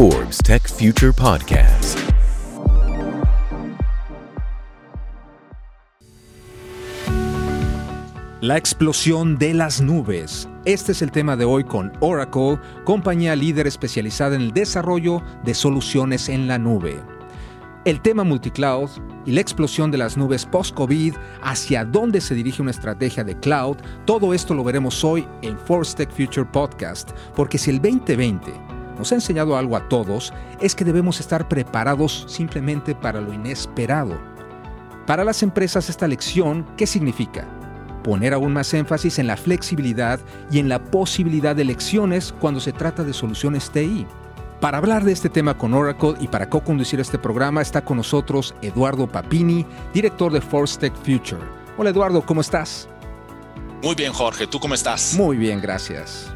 Forbes 0.00 0.38
Tech 0.38 0.66
Future 0.66 1.12
Podcast. 1.12 1.98
La 8.40 8.56
explosión 8.56 9.36
de 9.36 9.52
las 9.52 9.82
nubes. 9.82 10.48
Este 10.64 10.92
es 10.92 11.02
el 11.02 11.10
tema 11.10 11.36
de 11.36 11.44
hoy 11.44 11.64
con 11.64 11.92
Oracle, 12.00 12.58
compañía 12.86 13.36
líder 13.36 13.66
especializada 13.66 14.36
en 14.36 14.40
el 14.40 14.52
desarrollo 14.54 15.22
de 15.44 15.52
soluciones 15.52 16.30
en 16.30 16.48
la 16.48 16.56
nube. 16.56 16.98
El 17.84 18.00
tema 18.00 18.24
multicloud 18.24 18.88
y 19.26 19.32
la 19.32 19.42
explosión 19.42 19.90
de 19.90 19.98
las 19.98 20.16
nubes 20.16 20.46
post-COVID, 20.46 21.14
hacia 21.42 21.84
dónde 21.84 22.22
se 22.22 22.34
dirige 22.34 22.62
una 22.62 22.70
estrategia 22.70 23.22
de 23.22 23.38
cloud, 23.38 23.76
todo 24.06 24.32
esto 24.32 24.54
lo 24.54 24.64
veremos 24.64 25.04
hoy 25.04 25.28
en 25.42 25.58
Forbes 25.58 25.94
Tech 25.94 26.10
Future 26.10 26.46
Podcast, 26.50 27.10
porque 27.36 27.58
si 27.58 27.68
el 27.68 27.82
2020 27.82 28.79
nos 29.00 29.10
ha 29.12 29.16
enseñado 29.16 29.56
algo 29.56 29.76
a 29.76 29.88
todos, 29.88 30.32
es 30.60 30.74
que 30.74 30.84
debemos 30.84 31.20
estar 31.20 31.48
preparados 31.48 32.26
simplemente 32.28 32.94
para 32.94 33.20
lo 33.20 33.32
inesperado. 33.32 34.20
Para 35.06 35.24
las 35.24 35.42
empresas 35.42 35.88
esta 35.88 36.06
lección, 36.06 36.66
¿qué 36.76 36.86
significa? 36.86 37.48
Poner 38.04 38.34
aún 38.34 38.52
más 38.52 38.72
énfasis 38.74 39.18
en 39.18 39.26
la 39.26 39.38
flexibilidad 39.38 40.20
y 40.50 40.58
en 40.58 40.68
la 40.68 40.84
posibilidad 40.84 41.56
de 41.56 41.62
elecciones 41.62 42.34
cuando 42.40 42.60
se 42.60 42.72
trata 42.72 43.02
de 43.02 43.14
soluciones 43.14 43.70
TI. 43.70 44.06
Para 44.60 44.76
hablar 44.76 45.04
de 45.04 45.12
este 45.12 45.30
tema 45.30 45.56
con 45.56 45.72
Oracle 45.72 46.14
y 46.20 46.28
para 46.28 46.50
co-conducir 46.50 47.00
este 47.00 47.18
programa 47.18 47.62
está 47.62 47.82
con 47.82 47.96
nosotros 47.96 48.54
Eduardo 48.60 49.06
Papini, 49.06 49.64
director 49.94 50.30
de 50.30 50.42
Force 50.42 50.78
Tech 50.78 50.94
Future. 50.94 51.42
Hola 51.78 51.88
Eduardo, 51.88 52.20
¿cómo 52.20 52.42
estás? 52.42 52.86
Muy 53.82 53.94
bien 53.94 54.12
Jorge, 54.12 54.46
¿tú 54.46 54.60
cómo 54.60 54.74
estás? 54.74 55.14
Muy 55.14 55.38
bien, 55.38 55.62
gracias. 55.62 56.30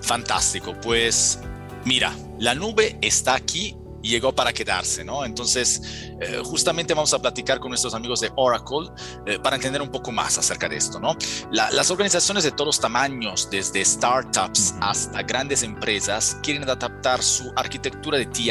Fantástico, 0.00 0.74
pues 0.82 1.38
mira, 1.84 2.14
la 2.38 2.54
nube 2.54 2.98
está 3.00 3.34
aquí 3.34 3.76
y 4.02 4.08
llegó 4.08 4.32
para 4.34 4.52
quedarse, 4.52 5.04
¿no? 5.04 5.24
Entonces, 5.24 5.82
eh, 6.20 6.40
justamente 6.44 6.94
vamos 6.94 7.12
a 7.12 7.20
platicar 7.20 7.60
con 7.60 7.70
nuestros 7.70 7.94
amigos 7.94 8.20
de 8.20 8.30
Oracle 8.36 8.88
eh, 9.26 9.38
para 9.38 9.56
entender 9.56 9.82
un 9.82 9.90
poco 9.90 10.10
más 10.12 10.38
acerca 10.38 10.68
de 10.68 10.76
esto, 10.76 10.98
¿no? 11.00 11.16
las 11.50 11.90
organizaciones 11.90 12.44
de 12.44 12.52
todos 12.52 12.80
tamaños, 12.80 13.48
desde 13.50 13.84
startups 13.84 14.74
hasta 14.80 15.22
grandes 15.22 15.62
empresas, 15.62 16.36
quieren 16.42 16.62
adaptar 16.62 17.22
su 17.22 17.52
arquitectura 17.56 18.18
de 18.18 18.26
TI 18.26 18.50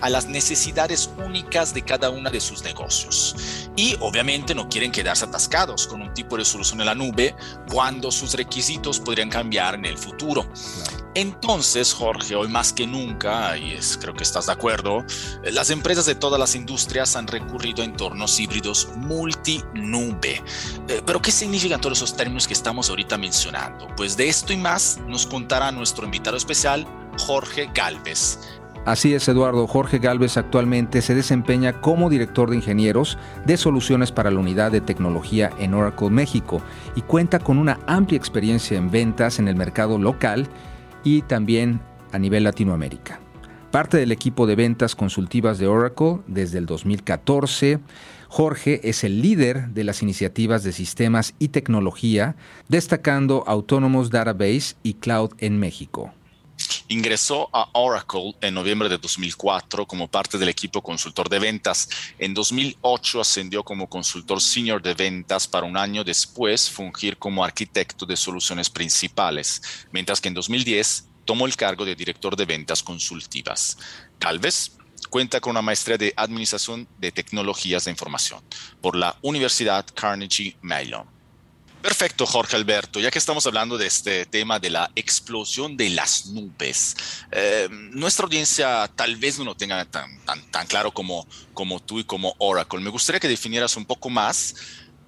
a 0.00 0.10
las 0.10 0.26
necesidades 0.26 1.10
únicas 1.24 1.72
de 1.72 1.82
cada 1.82 2.10
una 2.10 2.30
de 2.30 2.40
sus 2.40 2.62
negocios. 2.62 3.70
Y 3.76 3.96
obviamente 4.00 4.54
no 4.54 4.68
quieren 4.68 4.92
quedarse 4.92 5.24
atascados 5.24 5.86
con 5.86 6.02
un 6.02 6.12
tipo 6.14 6.36
de 6.36 6.44
solución 6.44 6.80
en 6.80 6.86
la 6.86 6.94
nube 6.94 7.34
cuando 7.70 8.10
sus 8.10 8.34
requisitos 8.34 9.00
podrían 9.00 9.30
cambiar 9.30 9.74
en 9.74 9.86
el 9.86 9.96
futuro. 9.96 10.46
Entonces, 11.14 11.92
Jorge, 11.92 12.34
hoy 12.34 12.48
más 12.48 12.72
que 12.72 12.86
nunca, 12.86 13.56
y 13.56 13.72
es, 13.72 13.96
creo 14.00 14.14
que 14.14 14.24
estás 14.24 14.46
de 14.46 14.52
acuerdo, 14.52 15.04
las 15.52 15.70
empresas 15.70 16.06
de 16.06 16.16
todas 16.16 16.40
las 16.40 16.56
industrias 16.56 17.14
han 17.14 17.28
recurrido 17.28 17.82
a 17.82 17.84
entornos 17.84 18.40
híbridos 18.40 18.88
multinube. 18.96 20.42
Eh, 20.88 21.02
pero, 21.06 21.22
¿qué 21.22 21.30
significan 21.30 21.80
todos 21.80 21.98
esos 21.98 22.16
términos 22.16 22.48
que 22.48 22.54
estamos 22.54 22.90
ahorita 22.90 23.16
mencionando? 23.16 23.86
Pues 23.96 24.16
de 24.16 24.28
esto 24.28 24.52
y 24.52 24.56
más 24.56 24.98
nos 25.06 25.26
contará 25.26 25.70
nuestro 25.70 26.04
invitado 26.04 26.36
especial, 26.36 26.84
Jorge 27.18 27.70
Galvez. 27.72 28.38
Así 28.84 29.14
es, 29.14 29.26
Eduardo. 29.28 29.66
Jorge 29.66 29.98
Galvez 29.98 30.36
actualmente 30.36 31.00
se 31.00 31.14
desempeña 31.14 31.80
como 31.80 32.10
director 32.10 32.50
de 32.50 32.56
ingenieros 32.56 33.16
de 33.46 33.56
soluciones 33.56 34.12
para 34.12 34.30
la 34.30 34.40
unidad 34.40 34.72
de 34.72 34.82
tecnología 34.82 35.50
en 35.58 35.72
Oracle 35.72 36.10
México 36.10 36.60
y 36.94 37.00
cuenta 37.00 37.38
con 37.38 37.58
una 37.58 37.78
amplia 37.86 38.18
experiencia 38.18 38.76
en 38.76 38.90
ventas 38.90 39.38
en 39.38 39.48
el 39.48 39.56
mercado 39.56 39.96
local 39.96 40.48
y 41.04 41.22
también 41.22 41.80
a 42.12 42.18
nivel 42.18 42.44
Latinoamérica. 42.44 43.20
Parte 43.70 43.96
del 43.96 44.12
equipo 44.12 44.46
de 44.46 44.56
ventas 44.56 44.94
consultivas 44.94 45.58
de 45.58 45.66
Oracle 45.66 46.20
desde 46.26 46.58
el 46.58 46.66
2014. 46.66 47.80
Jorge 48.28 48.88
es 48.88 49.04
el 49.04 49.20
líder 49.20 49.68
de 49.68 49.84
las 49.84 50.02
iniciativas 50.02 50.62
de 50.62 50.72
sistemas 50.72 51.34
y 51.38 51.48
tecnología, 51.48 52.36
destacando 52.68 53.44
Autonomous 53.46 54.10
Database 54.10 54.76
y 54.82 54.94
Cloud 54.94 55.32
en 55.38 55.58
México. 55.58 56.12
Ingresó 56.88 57.48
a 57.52 57.68
Oracle 57.72 58.34
en 58.40 58.54
noviembre 58.54 58.88
de 58.88 58.98
2004 58.98 59.86
como 59.86 60.08
parte 60.08 60.38
del 60.38 60.48
equipo 60.48 60.82
consultor 60.82 61.28
de 61.28 61.38
ventas. 61.38 61.88
En 62.18 62.34
2008 62.34 63.20
ascendió 63.20 63.62
como 63.62 63.88
consultor 63.88 64.40
senior 64.40 64.82
de 64.82 64.94
ventas 64.94 65.46
para 65.46 65.66
un 65.66 65.76
año 65.76 66.04
después 66.04 66.70
fungir 66.70 67.16
como 67.16 67.44
arquitecto 67.44 68.06
de 68.06 68.16
soluciones 68.16 68.68
principales, 68.68 69.62
mientras 69.92 70.20
que 70.20 70.28
en 70.28 70.34
2010 70.34 71.08
tomó 71.24 71.46
el 71.46 71.56
cargo 71.56 71.84
de 71.84 71.94
director 71.94 72.36
de 72.36 72.44
ventas 72.44 72.82
consultivas. 72.82 73.78
Calves 74.18 74.76
cuenta 75.10 75.40
con 75.40 75.52
una 75.52 75.62
maestría 75.62 75.96
de 75.96 76.12
Administración 76.16 76.88
de 76.98 77.12
Tecnologías 77.12 77.84
de 77.84 77.90
Información 77.90 78.42
por 78.80 78.96
la 78.96 79.16
Universidad 79.22 79.86
Carnegie 79.94 80.56
Mellon. 80.60 81.13
Perfecto, 81.84 82.24
Jorge 82.24 82.56
Alberto. 82.56 82.98
Ya 82.98 83.10
que 83.10 83.18
estamos 83.18 83.46
hablando 83.46 83.76
de 83.76 83.86
este 83.86 84.24
tema 84.24 84.58
de 84.58 84.70
la 84.70 84.90
explosión 84.94 85.76
de 85.76 85.90
las 85.90 86.28
nubes, 86.28 86.96
eh, 87.30 87.68
nuestra 87.70 88.24
audiencia 88.24 88.90
tal 88.96 89.16
vez 89.16 89.38
no 89.38 89.44
lo 89.44 89.54
tenga 89.54 89.84
tan, 89.84 90.08
tan, 90.50 90.66
claro 90.66 90.92
como, 90.92 91.26
como 91.52 91.80
tú 91.80 91.98
y 91.98 92.04
como 92.04 92.36
Oracle. 92.38 92.80
Me 92.80 92.88
gustaría 92.88 93.20
que 93.20 93.28
definieras 93.28 93.76
un 93.76 93.84
poco 93.84 94.08
más 94.08 94.54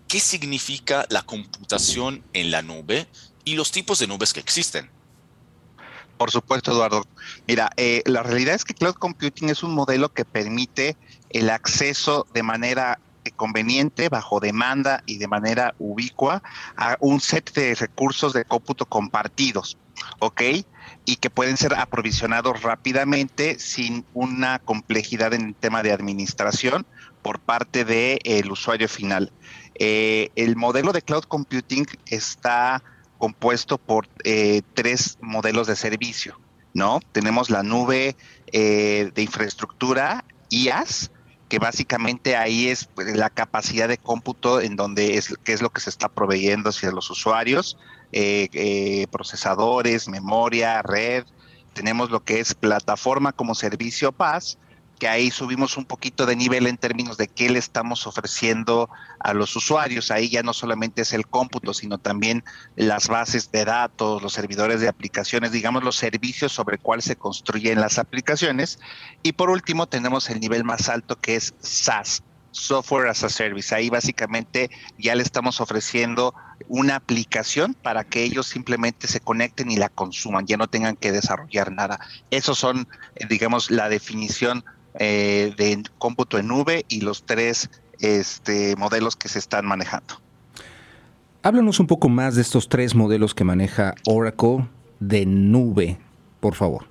qué 0.06 0.20
significa 0.20 1.06
la 1.09 1.22
computación 1.22 2.22
en 2.34 2.50
la 2.50 2.60
nube 2.60 3.06
y 3.43 3.54
los 3.54 3.72
tipos 3.72 3.98
de 3.98 4.08
nubes 4.08 4.34
que 4.34 4.41
existen. 4.41 4.91
Por 6.19 6.31
supuesto, 6.31 6.72
Eduardo. 6.72 7.06
Mira, 7.47 7.70
eh, 7.78 8.03
la 8.04 8.22
realidad 8.22 8.54
es 8.54 8.66
que 8.66 8.75
cloud 8.75 8.97
computing 8.97 9.48
es 9.48 9.62
un 9.62 9.75
modelo 9.75 10.12
que 10.12 10.26
permite 10.26 10.98
el 11.31 11.48
acceso 11.48 12.26
de 12.34 12.43
manera 12.43 13.00
conveniente, 13.31 14.09
bajo 14.09 14.41
demanda 14.41 15.03
y 15.06 15.19
de 15.19 15.28
manera 15.28 15.75
ubicua 15.78 16.42
a 16.76 16.97
un 17.00 17.20
set 17.20 17.53
de 17.53 17.75
recursos 17.75 18.32
de 18.32 18.44
cómputo 18.44 18.87
compartidos, 18.87 19.78
¿ok? 20.19 20.42
Y 21.04 21.16
que 21.16 21.31
pueden 21.31 21.56
ser 21.56 21.75
aprovisionados 21.75 22.62
rápidamente 22.62 23.59
sin 23.59 24.04
una 24.14 24.59
complejidad 24.59 25.34
en 25.34 25.47
el 25.47 25.54
tema 25.54 25.82
de 25.82 25.92
administración 25.92 26.87
por 27.22 27.41
parte 27.41 27.84
del 27.84 28.50
usuario 28.50 28.88
final. 28.88 29.32
Eh, 29.78 30.31
el 30.37 30.56
modelo 30.56 30.93
de 30.93 31.03
cloud 31.03 31.25
computing 31.25 31.87
está 32.06 32.82
compuesto 33.19 33.78
por 33.78 34.08
eh, 34.25 34.62
tres 34.75 35.19
modelos 35.20 35.66
de 35.66 35.76
servicio, 35.76 36.38
¿no? 36.75 37.00
Tenemos 37.12 37.50
la 37.50 37.62
nube 37.62 38.16
eh, 38.53 39.10
de 39.14 39.22
infraestructura, 39.22 40.25
IaaS, 40.50 41.10
que 41.48 41.58
básicamente 41.58 42.36
ahí 42.36 42.68
es 42.68 42.86
pues, 42.86 43.16
la 43.16 43.30
capacidad 43.30 43.88
de 43.88 43.98
cómputo 43.98 44.60
en 44.60 44.76
donde 44.76 45.16
es, 45.16 45.34
qué 45.44 45.52
es 45.52 45.62
lo 45.62 45.70
que 45.70 45.80
se 45.80 45.90
está 45.90 46.08
proveyendo 46.08 46.70
hacia 46.70 46.90
los 46.90 47.10
usuarios, 47.10 47.78
eh, 48.12 48.48
eh, 48.52 49.06
procesadores, 49.10 50.08
memoria, 50.08 50.82
red. 50.82 51.24
Tenemos 51.72 52.10
lo 52.10 52.24
que 52.24 52.40
es 52.40 52.54
plataforma 52.54 53.32
como 53.32 53.54
servicio 53.54 54.12
PAS, 54.12 54.58
que 54.98 55.08
ahí 55.08 55.30
subimos 55.30 55.76
un 55.76 55.84
poquito 55.84 56.26
de 56.26 56.36
nivel 56.36 56.66
en 56.66 56.76
términos 56.76 57.16
de 57.16 57.28
qué 57.28 57.50
le 57.50 57.58
estamos 57.58 58.06
ofreciendo 58.06 58.88
a 59.20 59.34
los 59.34 59.54
usuarios. 59.56 60.10
Ahí 60.10 60.28
ya 60.28 60.42
no 60.42 60.52
solamente 60.52 61.02
es 61.02 61.12
el 61.12 61.26
cómputo, 61.26 61.74
sino 61.74 61.98
también 61.98 62.44
las 62.76 63.08
bases 63.08 63.50
de 63.52 63.64
datos, 63.64 64.22
los 64.22 64.32
servidores 64.32 64.80
de 64.80 64.88
aplicaciones, 64.88 65.52
digamos 65.52 65.84
los 65.84 65.96
servicios 65.96 66.52
sobre 66.52 66.78
cuál 66.78 67.02
se 67.02 67.16
construyen 67.16 67.80
las 67.80 67.98
aplicaciones. 67.98 68.78
Y 69.22 69.32
por 69.32 69.50
último 69.50 69.86
tenemos 69.86 70.30
el 70.30 70.40
nivel 70.40 70.64
más 70.64 70.88
alto 70.88 71.16
que 71.16 71.36
es 71.36 71.54
SaaS, 71.60 72.22
Software 72.56 73.08
as 73.08 73.22
a 73.22 73.28
Service. 73.28 73.74
Ahí 73.74 73.90
básicamente 73.90 74.70
ya 74.98 75.14
le 75.14 75.22
estamos 75.22 75.60
ofreciendo 75.60 76.34
una 76.68 76.96
aplicación 76.96 77.74
para 77.74 78.04
que 78.04 78.22
ellos 78.22 78.46
simplemente 78.46 79.06
se 79.06 79.20
conecten 79.20 79.70
y 79.70 79.76
la 79.76 79.88
consuman, 79.88 80.46
ya 80.46 80.56
no 80.56 80.66
tengan 80.66 80.96
que 80.96 81.12
desarrollar 81.12 81.70
nada. 81.70 82.00
Esos 82.30 82.58
son, 82.58 82.88
eh, 83.16 83.26
digamos, 83.28 83.70
la 83.70 83.88
definición 83.88 84.64
eh, 84.98 85.54
de 85.56 85.82
cómputo 85.98 86.38
en 86.38 86.48
nube 86.48 86.84
y 86.88 87.00
los 87.00 87.25
tres 87.25 87.70
este, 88.00 88.76
modelos 88.76 89.16
que 89.16 89.28
se 89.28 89.38
están 89.38 89.66
manejando. 89.66 90.20
Háblanos 91.43 91.78
un 91.78 91.87
poco 91.87 92.08
más 92.08 92.34
de 92.34 92.43
estos 92.43 92.69
tres 92.69 92.94
modelos 92.94 93.34
que 93.34 93.44
maneja 93.44 93.94
Oracle 94.04 94.69
de 94.98 95.26
nube, 95.26 95.98
por 96.40 96.54
favor. 96.54 96.87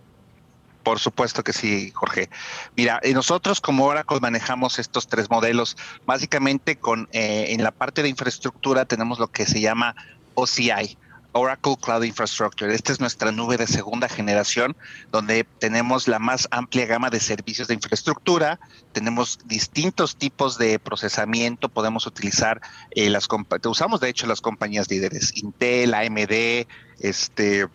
Por 0.83 0.99
supuesto 0.99 1.43
que 1.43 1.51
sí, 1.51 1.91
Jorge. 1.95 2.29
Mira, 2.77 2.99
eh, 3.01 3.13
nosotros 3.13 3.59
como 3.59 3.85
Oracle 3.85 4.19
manejamos 4.19 4.77
estos 4.77 5.07
tres 5.07 5.29
modelos. 5.29 5.75
Básicamente 6.05 6.75
con 6.75 7.09
eh, 7.11 7.47
en 7.49 7.63
la 7.63 7.71
parte 7.71 8.03
de 8.03 8.09
infraestructura 8.09 8.85
tenemos 8.85 9.19
lo 9.19 9.27
que 9.27 9.45
se 9.45 9.59
llama 9.59 9.95
OCI, 10.35 10.97
Oracle 11.37 11.75
Cloud 11.75 12.03
Infrastructure. 12.03 12.73
Esta 12.73 12.93
es 12.93 13.01
nuestra 13.01 13.31
nube 13.33 13.57
de 13.57 13.67
segunda 13.67 14.07
generación, 14.07 14.75
donde 15.11 15.43
tenemos 15.59 16.07
la 16.07 16.17
más 16.17 16.47
amplia 16.49 16.85
gama 16.85 17.09
de 17.09 17.19
servicios 17.19 17.67
de 17.67 17.73
infraestructura, 17.73 18.57
tenemos 18.93 19.39
distintos 19.45 20.15
tipos 20.15 20.57
de 20.57 20.79
procesamiento, 20.79 21.67
podemos 21.67 22.07
utilizar 22.07 22.61
eh, 22.91 23.09
las 23.09 23.27
usamos 23.65 23.99
de 23.99 24.09
hecho 24.09 24.27
las 24.27 24.39
compañías 24.39 24.89
líderes, 24.89 25.35
Intel, 25.35 25.93
AMD, 25.93 26.67
este 27.01 27.67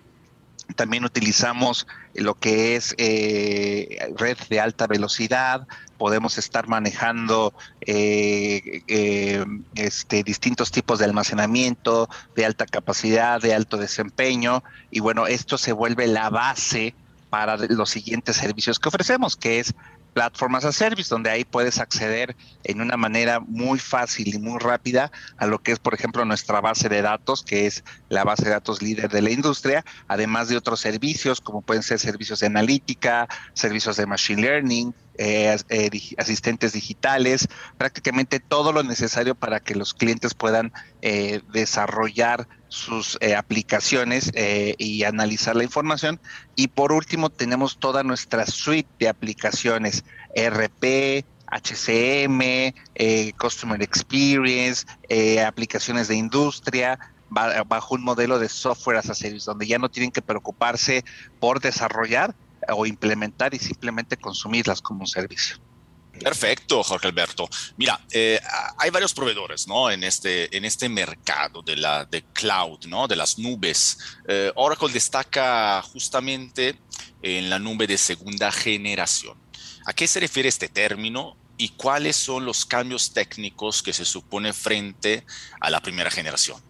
También 0.75 1.05
utilizamos 1.05 1.87
lo 2.15 2.35
que 2.35 2.77
es 2.77 2.95
eh, 2.99 3.99
red 4.17 4.37
de 4.49 4.61
alta 4.61 4.87
velocidad. 4.87 5.67
Podemos 5.99 6.39
estar 6.39 6.69
manejando 6.69 7.53
eh, 7.83 8.83
eh, 8.89 9.45
este, 9.75 10.23
distintos 10.23 10.71
tipos 10.71 10.99
de 10.99 11.05
almacenamiento, 11.05 12.09
de 12.35 12.47
alta 12.47 12.67
capacidad, 12.67 13.41
de 13.41 13.55
alto 13.55 13.77
desempeño. 13.77 14.63
Y 14.91 15.01
bueno, 15.01 15.27
esto 15.27 15.59
se 15.59 15.73
vuelve 15.73 16.07
la 16.07 16.31
base 16.31 16.95
para 17.29 17.57
los 17.57 17.91
siguientes 17.91 18.37
servicios 18.37 18.79
que 18.79 18.89
ofrecemos, 18.89 19.37
que 19.37 19.61
es 19.61 19.75
Platform 20.21 20.55
as 20.57 20.67
a 20.67 20.73
Service, 20.73 21.09
donde 21.09 21.31
ahí 21.31 21.47
puedes 21.47 21.79
acceder 21.79 22.37
en 22.65 22.83
una 22.83 22.99
manera 22.99 23.41
muy 23.41 23.79
fácil 23.79 24.35
y 24.35 24.39
muy 24.39 24.59
rápida 24.59 25.11
a 25.39 25.47
lo 25.47 25.63
que 25.63 25.73
es, 25.73 25.79
por 25.79 25.95
ejemplo, 25.95 26.23
nuestra 26.27 26.61
base 26.61 26.91
de 26.91 27.01
datos, 27.01 27.43
que 27.43 27.67
es 27.67 27.85
la 28.11 28.23
base 28.23 28.45
de 28.45 28.51
datos 28.51 28.83
líder 28.83 29.09
de 29.09 29.23
la 29.23 29.31
industria, 29.31 29.83
además 30.09 30.51
de 30.51 30.59
otros 30.59 30.81
servicios, 30.81 31.41
como 31.41 31.63
pueden 31.63 31.83
ser 31.83 32.01
servicios 32.01 32.41
de 32.41 32.49
analítica, 32.49 33.29
servicios 33.55 33.97
de 33.97 34.05
machine 34.05 34.43
learning, 34.43 34.95
eh, 35.23 35.55
eh, 35.69 35.91
asistentes 36.17 36.73
digitales, 36.73 37.47
prácticamente 37.77 38.41
todo 38.41 38.73
lo 38.73 38.83
necesario 38.83 39.35
para 39.35 39.61
que 39.61 39.75
los 39.75 39.93
clientes 39.93 40.33
puedan 40.33 40.73
eh, 41.03 41.43
desarrollar 41.53 42.49
sus 42.69 43.19
aplicaciones 43.37 44.33
y 44.79 45.05
analizar 45.05 45.57
la 45.57 45.65
información. 45.65 46.21
Y 46.57 46.69
por 46.69 46.93
último, 46.93 47.29
tenemos 47.29 47.79
toda 47.79 48.03
nuestra 48.03 48.47
suite 48.47 48.89
de 48.99 49.09
aplicaciones, 49.09 50.05
RP, 50.35 51.27
HCM, 51.49 52.73
Customer 53.37 53.83
Experience, 53.83 54.87
aplicaciones 55.45 56.09
de 56.09 56.15
industria, 56.15 56.99
bajo 57.29 57.95
un 57.97 58.05
modelo 58.05 58.39
de 58.39 58.49
software 58.49 58.99
as 58.99 59.11
a 59.11 59.15
service, 59.15 59.45
donde 59.45 59.67
ya 59.67 59.79
no 59.79 59.91
tienen 59.91 60.13
que 60.13 60.23
preocuparse 60.23 61.05
por 61.41 61.61
desarrollar, 61.61 62.35
o 62.69 62.87
implementar 62.87 63.55
y 63.55 63.59
simplemente 63.59 64.17
consumirlas 64.17 64.81
como 64.83 65.01
un 65.01 65.07
servicio. 65.07 65.57
Perfecto, 66.19 66.83
Jorge 66.83 67.09
Alberto. 67.09 67.49
Mira, 67.77 67.99
eh, 68.11 68.41
hay 68.77 68.91
varios 68.91 69.15
proveedores, 69.15 69.67
¿no? 69.67 69.91
En 69.91 70.05
este, 70.05 70.55
en 70.55 70.65
este 70.65 70.89
mercado 70.89 71.63
de 71.63 71.77
la 71.77 72.05
de 72.05 72.23
cloud, 72.25 72.85
¿no? 72.87 73.09
De 73.09 73.17
las 73.17 73.39
nubes. 73.39 73.99
Eh, 74.29 74.53
Oracle 74.57 74.93
destaca 74.93 75.81
justamente 75.83 76.79
en 77.23 77.49
la 77.49 77.59
nube 77.59 77.87
de 77.87 77.97
segunda 77.97 78.51
generación. 78.53 79.39
¿A 79.87 79.93
qué 79.93 80.07
se 80.07 80.21
refiere 80.21 80.49
este 80.49 80.69
término 80.69 81.37
y 81.57 81.71
cuáles 81.71 82.17
son 82.17 82.45
los 82.45 82.67
cambios 82.67 83.13
técnicos 83.13 83.83
que 83.83 83.93
se 83.93 84.05
supone 84.05 84.53
frente 84.53 85.25
a 85.61 85.71
la 85.71 85.81
primera 85.81 86.11
generación? 86.11 86.70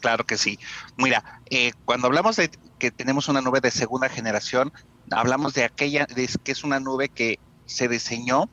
Claro 0.00 0.24
que 0.24 0.36
sí. 0.36 0.58
Mira, 0.96 1.40
eh, 1.50 1.72
cuando 1.84 2.06
hablamos 2.06 2.36
de 2.36 2.50
que 2.78 2.90
tenemos 2.90 3.28
una 3.28 3.40
nube 3.40 3.60
de 3.60 3.70
segunda 3.70 4.08
generación, 4.08 4.72
hablamos 5.10 5.54
de 5.54 5.64
aquella, 5.64 6.06
de, 6.06 6.28
que 6.42 6.52
es 6.52 6.64
una 6.64 6.80
nube 6.80 7.08
que 7.08 7.38
se 7.64 7.88
diseñó 7.88 8.48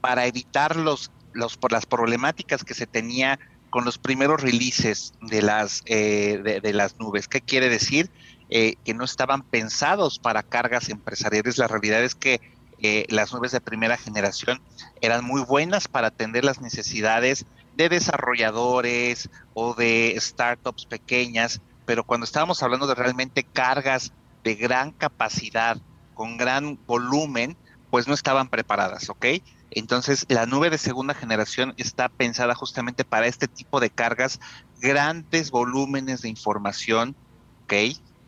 para 0.00 0.26
evitar 0.26 0.76
los, 0.76 1.10
los, 1.32 1.56
por 1.56 1.72
las 1.72 1.86
problemáticas 1.86 2.64
que 2.64 2.74
se 2.74 2.86
tenía 2.86 3.38
con 3.74 3.84
los 3.84 3.98
primeros 3.98 4.40
releases 4.40 5.14
de 5.20 5.42
las, 5.42 5.82
eh, 5.86 6.60
de, 6.62 6.72
las 6.72 6.96
nubes. 7.00 7.26
¿Qué 7.26 7.40
quiere 7.40 7.68
decir? 7.68 8.08
Eh, 8.48 8.76
que 8.84 8.94
no 8.94 9.04
estaban 9.04 9.42
pensados 9.42 10.20
para 10.20 10.44
cargas 10.44 10.90
empresariales. 10.90 11.58
La 11.58 11.66
realidad 11.66 12.04
es 12.04 12.14
que 12.14 12.40
eh, 12.80 13.04
las 13.08 13.32
nubes 13.32 13.50
de 13.50 13.60
primera 13.60 13.96
generación 13.96 14.60
eran 15.00 15.24
muy 15.24 15.42
buenas 15.42 15.88
para 15.88 16.08
atender 16.08 16.44
las 16.44 16.60
necesidades 16.60 17.46
de 17.76 17.88
desarrolladores 17.88 19.30
o 19.52 19.74
de 19.74 20.14
startups 20.18 20.86
pequeñas, 20.86 21.60
pero 21.86 22.04
cuando 22.04 22.24
estábamos 22.24 22.62
hablando 22.62 22.86
de 22.86 22.94
realmente 22.94 23.44
cargas 23.44 24.12
de 24.42 24.54
gran 24.54 24.92
capacidad, 24.92 25.78
con 26.14 26.36
gran 26.36 26.78
volumen, 26.86 27.56
pues 27.90 28.08
no 28.08 28.14
estaban 28.14 28.48
preparadas, 28.48 29.10
¿ok? 29.10 29.26
Entonces, 29.70 30.24
la 30.28 30.46
nube 30.46 30.70
de 30.70 30.78
segunda 30.78 31.14
generación 31.14 31.74
está 31.76 32.08
pensada 32.08 32.54
justamente 32.54 33.04
para 33.04 33.26
este 33.26 33.48
tipo 33.48 33.80
de 33.80 33.90
cargas, 33.90 34.40
grandes 34.80 35.50
volúmenes 35.50 36.22
de 36.22 36.28
información, 36.28 37.16
¿ok? 37.64 37.72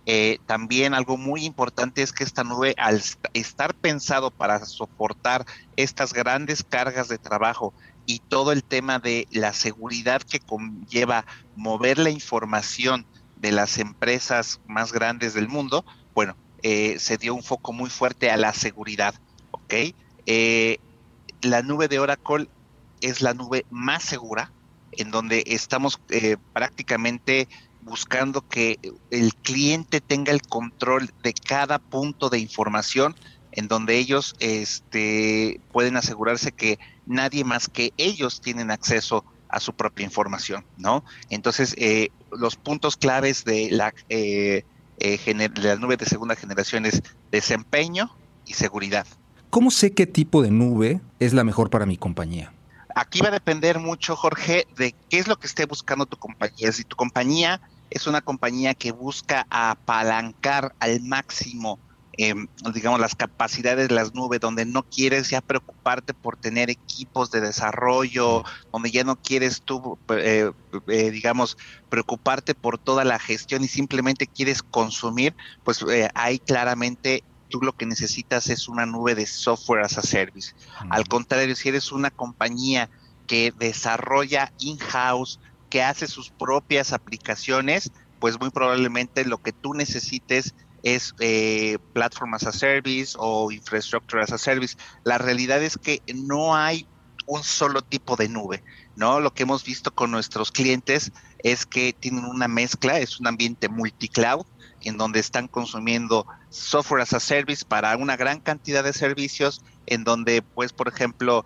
Eh, 0.08 0.38
también 0.46 0.94
algo 0.94 1.16
muy 1.16 1.44
importante 1.44 2.02
es 2.02 2.12
que 2.12 2.22
esta 2.22 2.44
nube, 2.44 2.74
al 2.78 3.02
estar 3.34 3.74
pensado 3.74 4.30
para 4.30 4.64
soportar 4.64 5.44
estas 5.76 6.12
grandes 6.12 6.62
cargas 6.62 7.08
de 7.08 7.18
trabajo 7.18 7.74
y 8.06 8.20
todo 8.20 8.52
el 8.52 8.64
tema 8.64 8.98
de 8.98 9.26
la 9.30 9.52
seguridad 9.52 10.22
que 10.22 10.40
conlleva 10.40 11.26
mover 11.56 11.98
la 11.98 12.10
información 12.10 13.04
de 13.36 13.52
las 13.52 13.78
empresas 13.78 14.60
más 14.66 14.92
grandes 14.92 15.34
del 15.34 15.48
mundo, 15.48 15.84
bueno, 16.14 16.36
eh, 16.62 16.98
se 16.98 17.18
dio 17.18 17.34
un 17.34 17.42
foco 17.42 17.72
muy 17.72 17.90
fuerte 17.90 18.30
a 18.30 18.36
la 18.36 18.52
seguridad, 18.54 19.14
¿ok? 19.50 19.74
Eh, 20.26 20.78
la 21.42 21.62
nube 21.62 21.88
de 21.88 21.98
Oracle 21.98 22.48
es 23.00 23.20
la 23.20 23.34
nube 23.34 23.66
más 23.70 24.02
segura, 24.02 24.52
en 24.92 25.10
donde 25.10 25.44
estamos 25.46 26.00
eh, 26.08 26.36
prácticamente 26.52 27.48
buscando 27.82 28.46
que 28.48 28.78
el 29.10 29.34
cliente 29.34 30.00
tenga 30.00 30.32
el 30.32 30.42
control 30.42 31.12
de 31.22 31.34
cada 31.34 31.78
punto 31.78 32.30
de 32.30 32.38
información, 32.38 33.14
en 33.52 33.68
donde 33.68 33.98
ellos 33.98 34.34
este, 34.40 35.60
pueden 35.72 35.96
asegurarse 35.96 36.52
que 36.52 36.78
nadie 37.06 37.44
más 37.44 37.68
que 37.68 37.92
ellos 37.96 38.40
tienen 38.40 38.70
acceso 38.70 39.24
a 39.48 39.60
su 39.60 39.72
propia 39.72 40.04
información, 40.04 40.64
¿no? 40.76 41.04
Entonces, 41.30 41.76
los 42.32 42.56
puntos 42.56 42.96
claves 42.96 43.44
de 43.44 43.70
la 43.70 43.94
eh, 44.98 45.18
las 45.56 45.78
nubes 45.78 45.98
de 45.98 46.06
segunda 46.06 46.36
generación 46.36 46.86
es 46.86 47.02
desempeño 47.30 48.10
y 48.46 48.54
seguridad. 48.54 49.06
¿Cómo 49.50 49.70
sé 49.70 49.92
qué 49.92 50.06
tipo 50.06 50.42
de 50.42 50.50
nube 50.50 51.00
es 51.18 51.32
la 51.32 51.44
mejor 51.44 51.70
para 51.70 51.86
mi 51.86 51.96
compañía? 51.96 52.52
Aquí 52.94 53.20
va 53.20 53.28
a 53.28 53.32
depender 53.32 53.78
mucho, 53.78 54.16
Jorge, 54.16 54.66
de 54.76 54.94
qué 55.10 55.18
es 55.18 55.28
lo 55.28 55.36
que 55.36 55.46
esté 55.46 55.66
buscando 55.66 56.06
tu 56.06 56.16
compañía. 56.16 56.72
Si 56.72 56.82
tu 56.84 56.96
compañía 56.96 57.60
es 57.90 58.06
una 58.06 58.22
compañía 58.22 58.74
que 58.74 58.92
busca 58.92 59.46
apalancar 59.50 60.74
al 60.80 61.02
máximo 61.02 61.78
Em, 62.18 62.46
digamos, 62.72 62.98
las 62.98 63.14
capacidades 63.14 63.88
de 63.88 63.94
las 63.94 64.14
nubes, 64.14 64.40
donde 64.40 64.64
no 64.64 64.84
quieres 64.84 65.28
ya 65.28 65.42
preocuparte 65.42 66.14
por 66.14 66.38
tener 66.38 66.70
equipos 66.70 67.30
de 67.30 67.42
desarrollo, 67.42 68.42
donde 68.72 68.90
ya 68.90 69.04
no 69.04 69.16
quieres 69.16 69.60
tú, 69.62 69.98
eh, 70.08 70.50
eh, 70.88 71.10
digamos, 71.10 71.58
preocuparte 71.90 72.54
por 72.54 72.78
toda 72.78 73.04
la 73.04 73.18
gestión 73.18 73.64
y 73.64 73.68
simplemente 73.68 74.26
quieres 74.26 74.62
consumir, 74.62 75.36
pues 75.62 75.84
eh, 75.90 76.08
ahí 76.14 76.38
claramente 76.38 77.22
tú 77.50 77.60
lo 77.60 77.74
que 77.74 77.84
necesitas 77.84 78.48
es 78.48 78.66
una 78.66 78.86
nube 78.86 79.14
de 79.14 79.26
software 79.26 79.84
as 79.84 79.98
a 79.98 80.02
service. 80.02 80.54
Al 80.88 81.06
contrario, 81.06 81.54
si 81.54 81.68
eres 81.68 81.92
una 81.92 82.10
compañía 82.10 82.88
que 83.26 83.52
desarrolla 83.58 84.52
in-house, 84.58 85.38
que 85.68 85.82
hace 85.82 86.06
sus 86.06 86.30
propias 86.30 86.94
aplicaciones, 86.94 87.90
pues 88.18 88.40
muy 88.40 88.50
probablemente 88.50 89.24
lo 89.26 89.38
que 89.38 89.52
tú 89.52 89.74
necesites 89.74 90.54
es 90.86 91.16
eh, 91.18 91.78
Platform 91.94 92.34
as 92.34 92.46
a 92.46 92.52
Service 92.52 93.16
o 93.18 93.50
Infrastructure 93.50 94.22
as 94.22 94.30
a 94.30 94.38
Service. 94.38 94.76
La 95.02 95.18
realidad 95.18 95.60
es 95.60 95.76
que 95.76 96.00
no 96.14 96.54
hay 96.54 96.86
un 97.26 97.42
solo 97.42 97.82
tipo 97.82 98.14
de 98.14 98.28
nube, 98.28 98.62
¿no? 98.94 99.18
Lo 99.18 99.34
que 99.34 99.42
hemos 99.42 99.64
visto 99.64 99.92
con 99.92 100.12
nuestros 100.12 100.52
clientes 100.52 101.10
es 101.40 101.66
que 101.66 101.92
tienen 101.92 102.24
una 102.24 102.46
mezcla, 102.46 103.00
es 103.00 103.18
un 103.18 103.26
ambiente 103.26 103.68
multicloud 103.68 104.46
en 104.82 104.96
donde 104.96 105.18
están 105.18 105.48
consumiendo 105.48 106.24
software 106.50 107.02
as 107.02 107.14
a 107.14 107.18
service 107.18 107.64
para 107.64 107.96
una 107.96 108.16
gran 108.16 108.38
cantidad 108.38 108.84
de 108.84 108.92
servicios, 108.92 109.64
en 109.86 110.04
donde, 110.04 110.42
pues, 110.42 110.72
por 110.72 110.86
ejemplo, 110.86 111.44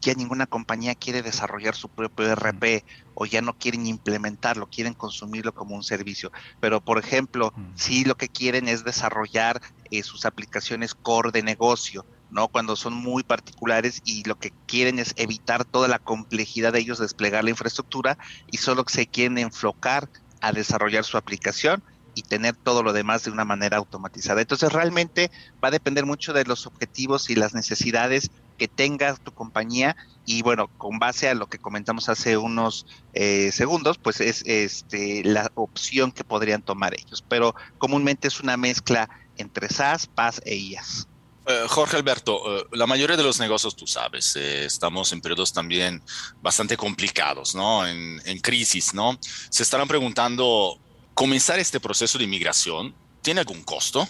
ya 0.00 0.14
ninguna 0.14 0.46
compañía 0.46 0.94
quiere 0.94 1.22
desarrollar 1.22 1.74
su 1.74 1.88
propio 1.88 2.32
RP 2.32 2.84
o 3.14 3.26
ya 3.26 3.42
no 3.42 3.54
quieren 3.54 3.86
implementarlo, 3.86 4.68
quieren 4.68 4.94
consumirlo 4.94 5.52
como 5.52 5.74
un 5.74 5.82
servicio. 5.82 6.30
Pero, 6.60 6.80
por 6.80 6.98
ejemplo, 6.98 7.52
si 7.74 8.04
lo 8.04 8.16
que 8.16 8.28
quieren 8.28 8.68
es 8.68 8.84
desarrollar 8.84 9.60
eh, 9.90 10.02
sus 10.02 10.24
aplicaciones 10.24 10.94
core 10.94 11.32
de 11.32 11.42
negocio, 11.42 12.06
¿no? 12.30 12.48
Cuando 12.48 12.76
son 12.76 12.94
muy 12.94 13.22
particulares 13.22 14.00
y 14.04 14.22
lo 14.24 14.36
que 14.36 14.52
quieren 14.66 14.98
es 14.98 15.14
evitar 15.16 15.64
toda 15.64 15.88
la 15.88 15.98
complejidad 15.98 16.72
de 16.72 16.80
ellos 16.80 16.98
desplegar 16.98 17.44
la 17.44 17.50
infraestructura 17.50 18.18
y 18.50 18.58
solo 18.58 18.84
se 18.86 19.06
quieren 19.06 19.38
enfocar 19.38 20.08
a 20.40 20.52
desarrollar 20.52 21.04
su 21.04 21.16
aplicación 21.16 21.82
y 22.14 22.22
tener 22.22 22.56
todo 22.56 22.82
lo 22.82 22.92
demás 22.92 23.24
de 23.24 23.30
una 23.30 23.44
manera 23.44 23.76
automatizada. 23.76 24.40
Entonces 24.40 24.72
realmente 24.72 25.30
va 25.62 25.68
a 25.68 25.72
depender 25.72 26.04
mucho 26.04 26.32
de 26.32 26.44
los 26.44 26.66
objetivos 26.66 27.30
y 27.30 27.34
las 27.34 27.54
necesidades 27.54 28.30
que 28.58 28.68
tenga 28.68 29.14
tu 29.16 29.32
compañía 29.32 29.96
y 30.26 30.42
bueno, 30.42 30.68
con 30.76 30.98
base 30.98 31.28
a 31.28 31.34
lo 31.34 31.46
que 31.46 31.58
comentamos 31.58 32.08
hace 32.08 32.36
unos 32.36 32.86
eh, 33.14 33.50
segundos, 33.52 33.96
pues 33.96 34.20
es 34.20 34.42
este, 34.44 35.22
la 35.24 35.50
opción 35.54 36.12
que 36.12 36.24
podrían 36.24 36.60
tomar 36.62 36.94
ellos, 36.94 37.24
pero 37.26 37.54
comúnmente 37.78 38.28
es 38.28 38.40
una 38.40 38.56
mezcla 38.56 39.08
entre 39.38 39.68
SaaS, 39.68 40.06
PaaS 40.06 40.42
e 40.44 40.56
IaaS. 40.56 41.08
Eh, 41.46 41.64
Jorge 41.68 41.96
Alberto, 41.96 42.58
eh, 42.58 42.66
la 42.72 42.86
mayoría 42.86 43.16
de 43.16 43.22
los 43.22 43.40
negocios, 43.40 43.74
tú 43.74 43.86
sabes, 43.86 44.36
estamos 44.36 45.12
en 45.12 45.22
periodos 45.22 45.52
también 45.52 46.02
bastante 46.42 46.76
complicados, 46.76 47.54
¿no? 47.54 47.86
En, 47.86 48.20
en 48.26 48.38
crisis, 48.40 48.92
¿no? 48.92 49.18
Se 49.48 49.62
estarán 49.62 49.88
preguntando, 49.88 50.78
¿comenzar 51.14 51.58
este 51.58 51.80
proceso 51.80 52.18
de 52.18 52.24
inmigración 52.24 52.94
¿tiene 53.22 53.40
algún 53.40 53.62
costo? 53.62 54.08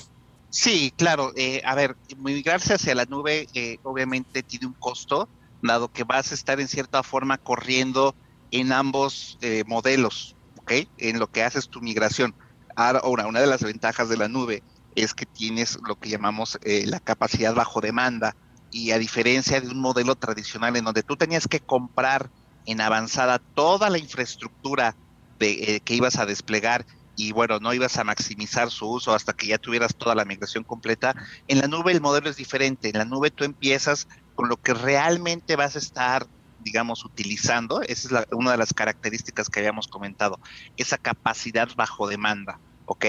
Sí, 0.51 0.93
claro. 0.97 1.33
Eh, 1.37 1.61
a 1.65 1.75
ver, 1.75 1.97
migrarse 2.17 2.75
hacia 2.75 2.95
la 2.95 3.05
nube 3.05 3.47
eh, 3.55 3.79
obviamente 3.83 4.43
tiene 4.43 4.67
un 4.67 4.75
costo, 4.79 5.31
dado 5.61 5.89
que 5.91 6.05
vas 6.05 6.33
a 6.33 6.35
estar 6.35 6.61
en 6.61 6.69
cierta 6.69 7.03
forma 7.03 7.39
corriendo 7.39 8.17
en 8.51 8.73
ambos 8.73 9.37
eh, 9.41 9.65
modelos, 9.67 10.37
¿ok? 10.57 10.73
En 10.97 11.19
lo 11.19 11.29
que 11.29 11.43
haces 11.43 11.69
tu 11.69 11.81
migración. 11.81 12.35
Ahora, 12.77 13.27
una 13.27 13.41
de 13.41 13.47
las 13.47 13.63
ventajas 13.63 14.09
de 14.09 14.17
la 14.17 14.29
nube 14.29 14.65
es 14.91 15.13
que 15.15 15.27
tienes 15.27 15.79
lo 15.87 15.97
que 15.97 16.09
llamamos 16.09 16.59
la 16.63 17.01
capacidad 17.01 17.55
bajo 17.55 17.81
demanda 17.81 18.35
y 18.71 18.93
a 18.93 18.99
diferencia 18.99 19.61
de 19.61 19.69
un 19.69 19.81
modelo 19.81 20.15
tradicional 20.15 20.77
en 20.77 20.85
donde 20.85 21.03
tú 21.03 21.17
tenías 21.17 21.49
que 21.49 21.61
comprar 21.61 22.31
en 22.65 22.81
avanzada 22.81 23.41
toda 23.55 23.91
la 23.91 23.99
infraestructura 23.99 24.97
de, 25.39 25.83
que 25.85 25.95
ibas 25.95 26.17
a 26.19 26.27
desplegar 26.27 26.87
y 27.19 27.33
bueno, 27.33 27.59
no 27.59 27.75
ibas 27.75 27.99
a 27.99 28.05
maximizar 28.05 28.71
su 28.71 28.89
uso 28.89 29.13
hasta 29.13 29.33
que 29.33 29.49
ya 29.49 29.59
tuvieras 29.59 29.97
toda 29.97 30.15
la 30.15 30.25
migración 30.25 30.63
completa. 30.63 31.17
En 31.49 31.59
la 31.59 31.67
nube 31.67 31.91
el 31.91 32.01
modelo 32.01 32.31
es 32.31 32.37
diferente. 32.37 32.91
En 32.91 32.99
la 32.99 33.05
nube 33.05 33.33
tú 33.33 33.43
empiezas 33.43 34.07
con 34.37 34.49
lo 34.49 34.57
que 34.57 34.73
realmente 34.73 35.57
vas 35.57 35.75
a 35.75 35.81
estar, 35.81 36.29
digamos, 36.61 37.05
utilizando. 37.05 37.83
Esa 37.83 38.21
es 38.21 38.27
una 38.31 38.53
de 38.53 38.57
las 38.57 38.73
características 38.73 39.49
que 39.49 39.59
habíamos 39.59 39.89
comentado, 39.89 40.39
esa 40.77 40.97
capacidad 40.97 41.69
bajo 41.75 42.07
demanda, 42.07 42.61
¿ok? 42.87 43.07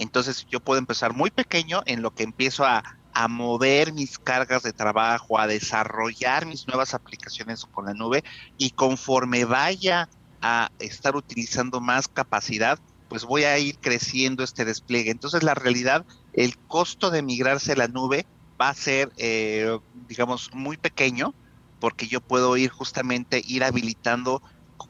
Entonces 0.00 0.46
yo 0.50 0.58
puedo 0.58 0.80
empezar 0.80 1.14
muy 1.14 1.30
pequeño 1.30 1.82
en 1.86 2.02
lo 2.02 2.12
que 2.12 2.24
empiezo 2.24 2.64
a, 2.64 2.82
a 3.12 3.28
mover 3.28 3.92
mis 3.92 4.18
cargas 4.18 4.64
de 4.64 4.72
trabajo, 4.72 5.38
a 5.38 5.46
desarrollar 5.46 6.44
mis 6.44 6.66
nuevas 6.66 6.92
aplicaciones 6.92 7.64
con 7.66 7.84
la 7.84 7.94
nube 7.94 8.24
y 8.58 8.70
conforme 8.70 9.44
vaya 9.44 10.08
a 10.42 10.72
estar 10.80 11.14
utilizando 11.14 11.80
más 11.80 12.08
capacidad, 12.08 12.80
pues 13.08 13.24
voy 13.24 13.44
a 13.44 13.58
ir 13.58 13.78
creciendo 13.78 14.44
este 14.44 14.64
despliegue. 14.64 15.10
Entonces 15.10 15.42
la 15.42 15.54
realidad, 15.54 16.04
el 16.32 16.56
costo 16.58 17.10
de 17.10 17.22
migrarse 17.22 17.72
a 17.72 17.76
la 17.76 17.88
nube 17.88 18.26
va 18.60 18.68
a 18.68 18.74
ser, 18.74 19.12
eh, 19.16 19.78
digamos, 20.08 20.50
muy 20.52 20.76
pequeño, 20.76 21.34
porque 21.80 22.06
yo 22.06 22.20
puedo 22.20 22.56
ir 22.56 22.70
justamente, 22.70 23.42
ir 23.46 23.64
habilitando 23.64 24.42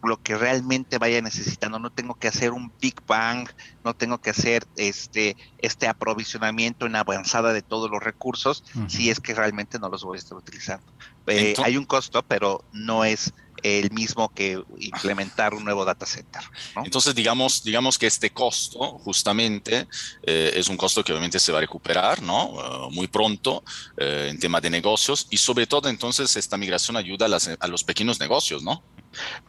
lo 0.03 0.23
que 0.23 0.37
realmente 0.37 0.99
vaya 0.99 1.21
necesitando. 1.23 1.79
No 1.79 1.91
tengo 1.91 2.15
que 2.15 2.29
hacer 2.29 2.53
un 2.53 2.73
Big 2.81 2.97
Bang, 3.07 3.49
no 3.85 3.95
tengo 3.95 4.19
que 4.19 4.31
hacer 4.31 4.67
este, 4.77 5.37
este 5.59 5.89
aprovisionamiento 5.89 6.87
en 6.87 6.97
avanzada 6.97 7.53
de 7.53 7.63
todos 7.63 7.91
los 7.91 8.03
recursos, 8.03 8.65
si 8.89 9.11
es 9.11 9.21
que 9.21 9.35
realmente 9.35 9.79
no 9.79 9.89
los 9.89 10.05
voy 10.05 10.17
a 10.17 10.21
estar 10.21 10.37
utilizando. 10.37 10.85
Eh, 11.27 11.55
hay 11.65 11.77
un 11.77 11.85
costo, 11.85 12.23
pero 12.23 12.65
no 12.73 13.05
es 13.05 13.33
el 13.65 13.91
mismo 13.93 14.29
que 14.29 14.63
implementar 14.79 15.55
un 15.55 15.65
nuevo 15.65 15.87
data 15.87 16.05
center. 16.05 16.43
Entonces, 16.85 17.15
digamos, 17.15 17.65
digamos 17.65 17.99
que 17.99 18.07
este 18.07 18.29
costo 18.29 18.99
justamente 18.99 19.89
eh, 20.23 20.53
es 20.55 20.69
un 20.69 20.77
costo 20.77 21.03
que 21.03 21.13
obviamente 21.13 21.41
se 21.41 21.51
va 21.51 21.59
a 21.59 21.61
recuperar 21.63 22.21
¿no? 22.21 22.51
Uh, 22.51 22.91
muy 22.91 23.09
pronto 23.09 23.65
eh, 23.97 24.29
en 24.31 24.39
tema 24.39 24.61
de 24.61 24.69
negocios 24.69 25.27
y 25.31 25.39
sobre 25.39 25.67
todo 25.67 25.89
entonces 25.89 26.37
esta 26.37 26.59
migración 26.59 26.99
ayuda 26.99 27.25
a, 27.25 27.69
los 27.69 27.85
pequeños 27.85 28.21
negocios, 28.21 28.63
¿no? 28.63 28.83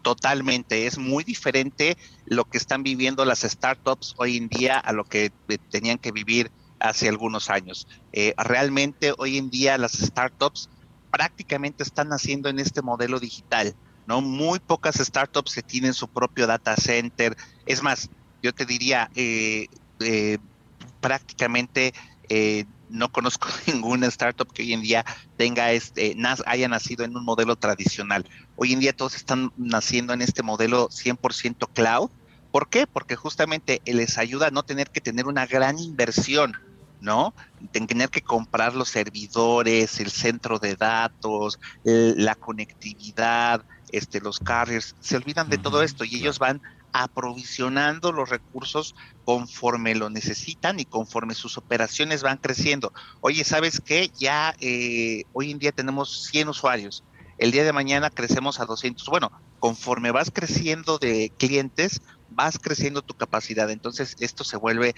Totalmente, 0.01 0.87
es 0.87 0.97
muy 0.97 1.25
diferente 1.25 1.97
lo 2.25 2.45
que 2.45 2.57
están 2.57 2.83
viviendo 2.83 3.25
las 3.25 3.41
startups 3.41 4.13
hoy 4.15 4.37
en 4.37 4.47
día 4.47 4.79
a 4.79 4.93
lo 4.93 5.03
que 5.03 5.33
eh, 5.49 5.57
tenían 5.69 5.97
que 5.97 6.13
vivir 6.13 6.51
hace 6.79 7.09
algunos 7.09 7.49
años. 7.49 7.87
realmente 8.37 9.13
hoy 9.17 9.37
en 9.37 9.49
día 9.49 9.77
las 9.77 9.93
startups 9.93 10.69
prácticamente 11.11 11.83
están 11.83 12.07
naciendo 12.09 12.47
en 12.47 12.59
este 12.59 12.81
modelo 12.81 13.19
digital 13.19 13.75
¿no? 14.05 14.21
Muy 14.21 14.59
pocas 14.59 14.95
startups 14.95 15.55
que 15.55 15.63
tienen 15.63 15.93
su 15.93 16.07
propio 16.07 16.47
data 16.47 16.75
center. 16.75 17.35
Es 17.65 17.81
más, 17.81 18.09
yo 18.41 18.53
te 18.53 18.65
diría, 18.65 19.09
eh, 19.15 19.67
eh, 19.99 20.37
prácticamente 21.01 21.93
eh, 22.29 22.65
no 22.89 23.11
conozco 23.11 23.47
ninguna 23.67 24.07
startup 24.07 24.51
que 24.51 24.63
hoy 24.63 24.73
en 24.73 24.81
día 24.81 25.05
tenga 25.37 25.71
este, 25.71 26.15
haya 26.45 26.67
nacido 26.67 27.03
en 27.03 27.15
un 27.15 27.25
modelo 27.25 27.55
tradicional. 27.55 28.25
Hoy 28.55 28.73
en 28.73 28.79
día 28.79 28.93
todos 28.93 29.15
están 29.15 29.51
naciendo 29.57 30.13
en 30.13 30.21
este 30.21 30.43
modelo 30.43 30.89
100% 30.89 31.69
cloud. 31.73 32.09
¿Por 32.51 32.69
qué? 32.69 32.87
Porque 32.87 33.15
justamente 33.15 33.81
les 33.85 34.17
ayuda 34.17 34.47
a 34.47 34.51
no 34.51 34.63
tener 34.63 34.89
que 34.89 35.01
tener 35.01 35.27
una 35.27 35.45
gran 35.45 35.77
inversión, 35.77 36.53
¿no? 37.05 37.33
Tener 37.71 38.09
que 38.09 38.21
comprar 38.21 38.75
los 38.75 38.89
servidores, 38.89 40.01
el 40.01 40.11
centro 40.11 40.59
de 40.59 40.75
datos, 40.75 41.59
la 41.83 42.35
conectividad, 42.35 43.63
este, 43.91 44.19
los 44.19 44.39
carriers, 44.39 44.95
se 44.99 45.15
olvidan 45.15 45.49
de 45.49 45.57
todo 45.57 45.83
esto 45.83 46.03
y 46.03 46.15
ellos 46.15 46.39
van 46.39 46.61
aprovisionando 46.91 48.11
los 48.11 48.29
recursos 48.29 48.95
conforme 49.25 49.95
lo 49.95 50.09
necesitan 50.09 50.79
y 50.79 50.85
conforme 50.85 51.35
sus 51.35 51.57
operaciones 51.57 52.23
van 52.23 52.37
creciendo. 52.37 52.93
Oye, 53.21 53.43
¿sabes 53.43 53.81
qué? 53.81 54.11
Ya 54.17 54.55
eh, 54.59 55.23
hoy 55.33 55.51
en 55.51 55.59
día 55.59 55.71
tenemos 55.71 56.23
100 56.31 56.49
usuarios. 56.49 57.03
El 57.37 57.51
día 57.51 57.65
de 57.65 57.73
mañana 57.73 58.09
crecemos 58.09 58.61
a 58.61 58.65
200. 58.65 59.05
Bueno, 59.07 59.29
conforme 59.59 60.11
vas 60.11 60.31
creciendo 60.31 60.97
de 60.97 61.31
clientes, 61.37 62.01
vas 62.29 62.59
creciendo 62.59 63.01
tu 63.01 63.13
capacidad. 63.13 63.69
Entonces, 63.69 64.15
esto 64.19 64.43
se 64.43 64.57
vuelve 64.57 64.93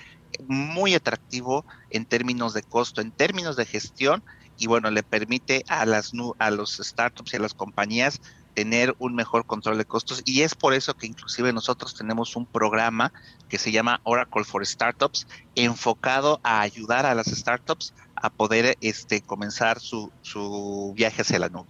muy 0.48 0.96
atractivo 0.96 1.66
en 1.90 2.06
términos 2.06 2.54
de 2.54 2.64
costo, 2.64 3.02
en 3.02 3.12
términos 3.12 3.56
de 3.56 3.66
gestión 3.66 4.24
y 4.58 4.68
bueno, 4.68 4.90
le 4.90 5.04
permite 5.04 5.64
a 5.68 5.86
las 5.86 6.12
a 6.40 6.52
los 6.52 6.78
startups 6.78 7.34
y 7.34 7.38
a 7.38 7.40
las 7.40 7.54
compañías 7.54 8.20
tener 8.58 8.96
un 8.98 9.14
mejor 9.14 9.46
control 9.46 9.78
de 9.78 9.86
costos 9.86 10.24
y 10.26 10.42
es 10.42 10.56
por 10.56 10.74
eso 10.74 10.96
que 10.96 11.06
inclusive 11.06 11.54
nosotros 11.54 11.94
tenemos 11.94 12.36
un 12.36 12.48
programa 12.48 13.14
que 13.48 13.60
se 13.60 13.72
llama 13.72 14.02
Oracle 14.04 14.44
for 14.46 14.66
Startups 14.66 15.28
enfocado 15.54 16.40
a 16.44 16.62
ayudar 16.62 17.06
a 17.06 17.14
las 17.14 17.28
startups 17.28 17.94
a 18.16 18.32
poder 18.32 18.76
este, 18.82 19.22
comenzar 19.22 19.80
su, 19.80 20.12
su 20.22 20.92
viaje 20.96 21.22
hacia 21.22 21.38
la 21.38 21.50
nube. 21.50 21.70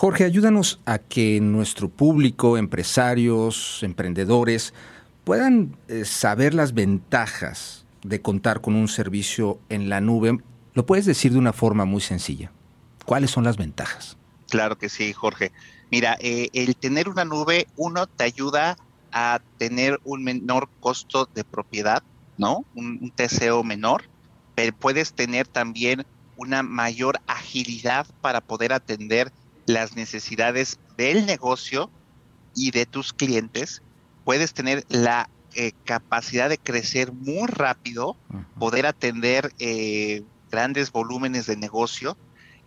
Jorge, 0.00 0.22
ayúdanos 0.22 0.78
a 0.86 0.98
que 0.98 1.40
nuestro 1.40 1.88
público, 1.88 2.56
empresarios, 2.56 3.82
emprendedores, 3.82 4.72
puedan 5.24 5.76
eh, 5.88 6.04
saber 6.04 6.54
las 6.54 6.72
ventajas 6.72 7.84
de 8.04 8.22
contar 8.22 8.60
con 8.60 8.76
un 8.76 8.86
servicio 8.86 9.58
en 9.68 9.88
la 9.88 10.00
nube. 10.00 10.38
Lo 10.74 10.86
puedes 10.86 11.04
decir 11.04 11.32
de 11.32 11.38
una 11.38 11.52
forma 11.52 11.84
muy 11.84 12.00
sencilla. 12.00 12.52
¿Cuáles 13.06 13.32
son 13.32 13.42
las 13.42 13.56
ventajas? 13.56 14.16
Claro 14.48 14.78
que 14.78 14.88
sí, 14.88 15.12
Jorge. 15.12 15.50
Mira, 15.90 16.16
eh, 16.20 16.48
el 16.52 16.76
tener 16.76 17.08
una 17.08 17.24
nube, 17.24 17.66
uno, 17.76 18.06
te 18.06 18.22
ayuda 18.22 18.76
a 19.10 19.40
tener 19.58 19.98
un 20.04 20.22
menor 20.22 20.68
costo 20.78 21.28
de 21.34 21.42
propiedad, 21.42 22.04
¿no? 22.36 22.64
Un, 22.76 23.12
TCO 23.16 23.64
menor, 23.64 24.04
pero 24.54 24.76
puedes 24.76 25.12
tener 25.12 25.48
también 25.48 26.06
una 26.36 26.62
mayor 26.62 27.18
agilidad 27.26 28.06
para 28.20 28.40
poder 28.40 28.72
atender 28.72 29.32
las 29.68 29.94
necesidades 29.94 30.78
del 30.96 31.26
negocio 31.26 31.90
y 32.54 32.70
de 32.70 32.86
tus 32.86 33.12
clientes. 33.12 33.82
Puedes 34.24 34.52
tener 34.52 34.84
la 34.88 35.30
eh, 35.54 35.72
capacidad 35.84 36.48
de 36.48 36.58
crecer 36.58 37.12
muy 37.12 37.46
rápido, 37.46 38.16
poder 38.58 38.86
atender 38.86 39.52
eh, 39.58 40.22
grandes 40.50 40.90
volúmenes 40.90 41.46
de 41.46 41.56
negocio 41.56 42.16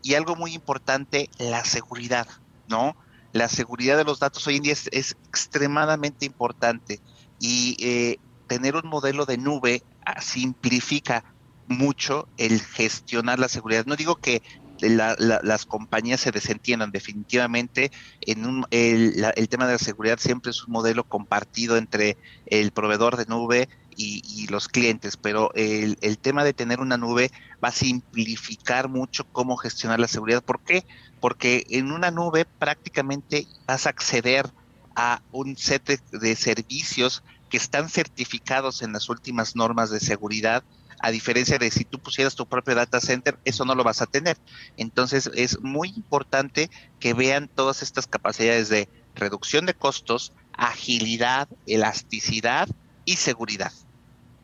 y 0.04 0.14
algo 0.14 0.36
muy 0.36 0.54
importante, 0.54 1.30
la 1.38 1.66
seguridad, 1.66 2.28
¿no? 2.68 2.96
la 3.34 3.48
seguridad 3.48 3.98
de 3.98 4.04
los 4.04 4.20
datos 4.20 4.46
hoy 4.48 4.58
en 4.58 4.64
día 4.64 4.74
es, 4.74 5.18
extremadamente 5.30 6.26
importante 6.26 7.00
y 7.40 7.78
eh, 7.80 8.18
tener 8.48 8.76
un 8.76 8.88
modelo 8.88 9.26
de 9.26 9.38
nube 9.38 9.84
ah, 10.06 10.22
simplifica 10.22 11.24
mucho 11.68 12.28
el 12.38 12.62
gestionar 12.62 13.40
la 13.40 13.48
seguridad. 13.48 13.86
No 13.86 13.96
digo 13.96 14.16
que 14.16 14.42
las 14.82 15.66
compañías 15.66 16.22
se 16.22 16.32
desentiendan 16.32 16.92
definitivamente 16.92 17.92
en 18.22 18.66
el, 18.72 19.50
tema 19.50 19.66
de 19.66 19.74
la 19.74 19.80
seguridad 19.80 20.20
siempre 20.20 20.52
es 20.52 20.66
un 20.66 20.74
modelo 20.74 21.04
compartido 21.04 21.78
entre 21.78 22.18
el 22.48 22.72
proveedor 22.72 23.18
de 23.18 23.26
nube 23.26 23.70
y, 23.96 24.48
los 24.50 24.68
clientes, 24.68 25.16
pero 25.16 25.52
el, 25.54 25.98
el, 26.02 26.18
tema 26.18 26.44
de 26.44 26.54
tener 26.54 26.80
una 26.80 26.98
nube 26.98 27.32
va 27.64 27.70
a 27.70 27.72
simplificar 27.72 28.90
mucho 28.90 29.26
cómo 29.32 29.58
gestionar 29.58 30.00
la 30.00 30.08
seguridad. 30.08 30.44
¿Por 30.44 30.60
qué? 30.62 30.84
porque 31.22 31.68
en 31.70 31.92
una 31.92 32.12
nube 32.12 32.46
prácticamente 32.46 33.48
vas 33.68 33.86
a 33.86 33.92
acceder 33.92 34.52
a 34.96 35.22
un 35.32 35.56
set 35.56 36.02
de, 36.12 36.36
servicios 36.36 37.24
que 37.50 37.58
están 37.58 37.90
certificados 37.90 38.82
en 38.82 38.92
las 38.92 39.08
últimas 39.08 39.56
normas 39.56 39.92
de 39.92 40.00
seguridad, 40.00 40.64
a 41.02 41.12
diferencia 41.12 41.58
de 41.58 41.72
si 41.72 41.84
tú 41.84 42.00
pusieras 42.00 42.36
tu 42.36 42.46
propio 42.46 42.76
data 42.76 43.00
center, 43.02 43.38
eso 43.46 43.66
no 43.66 43.76
lo 43.76 43.84
vas 43.84 44.02
a 44.02 44.06
tener. 44.06 44.38
Entonces 44.78 45.30
es 45.36 45.60
muy 45.62 45.90
importante 45.90 46.70
que 47.00 47.14
vean 47.14 47.50
todas 47.54 47.82
estas 47.82 48.08
capacidades 48.08 48.70
de 48.70 48.88
reducción 49.16 49.66
de 49.66 49.74
costos, 49.74 50.34
agilidad, 50.54 51.48
elasticidad 51.66 52.68
y 53.06 53.16
seguridad. 53.16 53.72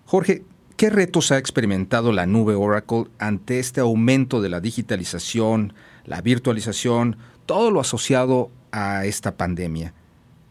Jorge, 0.06 0.44
¿qué 0.78 0.90
retos 0.90 1.32
ha 1.32 1.38
experimentado 1.38 2.12
la 2.12 2.26
nube 2.26 2.56
Oracle 2.56 3.06
ante 3.20 3.60
este 3.60 3.82
aumento 3.82 4.42
de 4.42 4.50
la 4.50 4.60
digitalización, 4.60 5.74
la 6.06 6.22
virtualización, 6.22 7.18
todo 7.46 7.72
lo 7.72 7.80
asociado 7.80 8.52
a 8.72 9.06
esta 9.06 9.38
pandemia. 9.38 9.94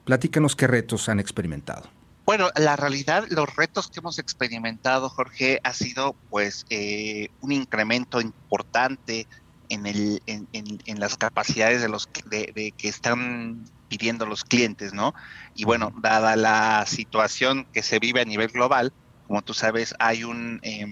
Platícanos 0.04 0.56
qué 0.56 0.66
retos 0.66 1.08
han 1.08 1.20
experimentado. 1.20 1.95
Bueno, 2.26 2.50
la 2.56 2.74
realidad, 2.74 3.24
los 3.30 3.54
retos 3.54 3.88
que 3.88 4.00
hemos 4.00 4.18
experimentado, 4.18 5.08
Jorge, 5.08 5.60
ha 5.62 5.72
sido 5.72 6.16
pues 6.28 6.66
eh, 6.70 7.28
un 7.40 7.52
incremento 7.52 8.20
importante 8.20 9.28
en, 9.68 9.86
el, 9.86 10.20
en, 10.26 10.48
en, 10.52 11.00
las 11.00 11.16
capacidades 11.16 11.80
de 11.80 11.88
los 11.88 12.08
de, 12.26 12.74
que 12.76 12.88
están 12.88 13.64
pidiendo 13.88 14.26
los 14.26 14.42
clientes, 14.42 14.92
¿no? 14.92 15.14
Y 15.54 15.64
bueno, 15.64 15.92
dada 16.00 16.34
la 16.34 16.84
situación 16.86 17.64
que 17.72 17.84
se 17.84 18.00
vive 18.00 18.22
a 18.22 18.24
nivel 18.24 18.48
global, 18.48 18.92
como 19.28 19.42
tú 19.42 19.54
sabes, 19.54 19.94
hay 20.00 20.24
un 20.24 20.58
eh, 20.64 20.84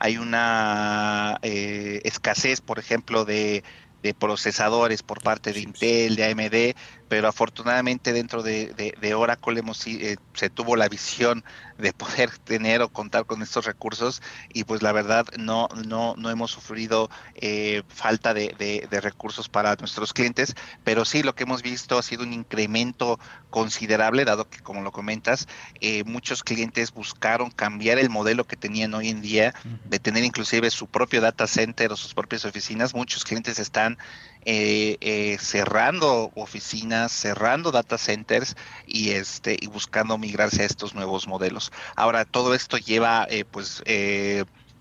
hay 0.00 0.16
una 0.16 1.38
eh, 1.42 2.00
escasez, 2.02 2.60
por 2.60 2.80
ejemplo, 2.80 3.24
de, 3.24 3.62
de 4.02 4.14
procesadores 4.14 5.04
por 5.04 5.22
parte 5.22 5.52
de 5.52 5.60
Intel, 5.60 6.16
de 6.16 6.24
AMD, 6.24 6.76
pero 7.10 7.26
afortunadamente 7.26 8.12
dentro 8.12 8.44
de, 8.44 9.14
Oracle 9.16 9.58
hemos, 9.58 9.84
eh, 9.88 10.16
se 10.32 10.48
tuvo 10.48 10.76
la 10.76 10.88
visión 10.88 11.42
de 11.76 11.92
poder 11.92 12.30
tener 12.44 12.82
o 12.82 12.88
contar 12.88 13.26
con 13.26 13.42
estos 13.42 13.66
recursos 13.66 14.22
y 14.54 14.62
pues 14.62 14.80
la 14.80 14.92
verdad 14.92 15.26
no, 15.36 15.66
no, 15.88 16.14
no 16.16 16.30
hemos 16.30 16.52
sufrido 16.52 17.10
eh, 17.34 17.82
falta 17.88 18.32
de, 18.32 18.86
recursos 19.02 19.48
para 19.48 19.74
nuestros 19.74 20.12
clientes, 20.12 20.54
pero 20.84 21.04
sí 21.04 21.24
lo 21.24 21.34
que 21.34 21.42
hemos 21.42 21.62
visto 21.62 21.98
ha 21.98 22.02
sido 22.02 22.22
un 22.22 22.32
incremento 22.32 23.18
considerable, 23.50 24.24
dado 24.24 24.48
que 24.48 24.60
como 24.60 24.82
lo 24.82 24.92
comentas, 24.92 25.48
eh, 25.80 26.04
muchos 26.04 26.44
clientes 26.44 26.92
buscaron 26.92 27.50
cambiar 27.50 27.98
el 27.98 28.08
modelo 28.08 28.44
que 28.44 28.54
tenían 28.54 28.94
hoy 28.94 29.08
en 29.08 29.20
día, 29.20 29.52
de 29.84 29.98
tener 29.98 30.22
inclusive 30.22 30.70
su 30.70 30.86
propio 30.86 31.20
data 31.20 31.48
center 31.48 31.90
o 31.90 31.96
sus 31.96 32.14
propias 32.14 32.44
oficinas, 32.44 32.94
muchos 32.94 33.24
clientes 33.24 33.58
están 33.58 33.98
eh, 34.46 34.96
eh, 35.02 35.36
cerrando 35.38 36.32
oficinas, 36.34 37.12
cerrando 37.12 37.70
data 37.72 37.98
centers 37.98 38.56
y 38.86 39.10
este 39.10 39.58
y 39.60 39.66
buscando 39.66 40.16
migrarse 40.16 40.62
a 40.62 40.66
estos 40.66 40.94
nuevos 40.94 41.28
modelos. 41.28 41.70
Ahora 41.94 42.24
todo 42.24 42.54
esto 42.54 42.78
lleva 42.78 43.26
eh, 43.28 43.44
pues 43.44 43.82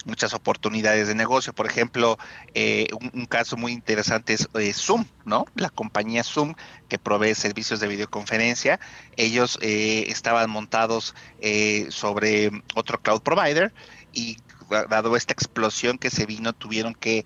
muchas 0.06 0.34
oportunidades 0.34 1.10
de 1.10 1.16
negocio. 1.16 1.51
Por 1.51 1.66
ejemplo, 1.66 2.18
un, 3.13 3.25
caso 3.25 3.58
muy 3.58 3.74
interesante 3.74 4.34
es 4.34 4.78
Zoom, 4.78 5.06
¿no? 5.25 5.46
La 5.56 5.70
compañía 5.70 6.24
Zoom 6.24 6.56
que 6.88 6.98
provee 6.98 7.36
servicios 7.36 7.82
de 7.82 7.89
videoconferencia. 7.89 8.80
Ellos 9.18 9.60
estaban 9.62 10.50
montados 10.50 11.16
sobre 11.89 12.50
otro 12.75 13.01
cloud 13.01 13.22
provider 13.22 13.74
y 14.13 14.38
dado 14.70 15.18
esta 15.18 15.34
explosión 15.34 15.98
que 15.98 16.10
se 16.10 16.25
vino, 16.25 16.54
tuvieron 16.54 16.96
que 16.96 17.25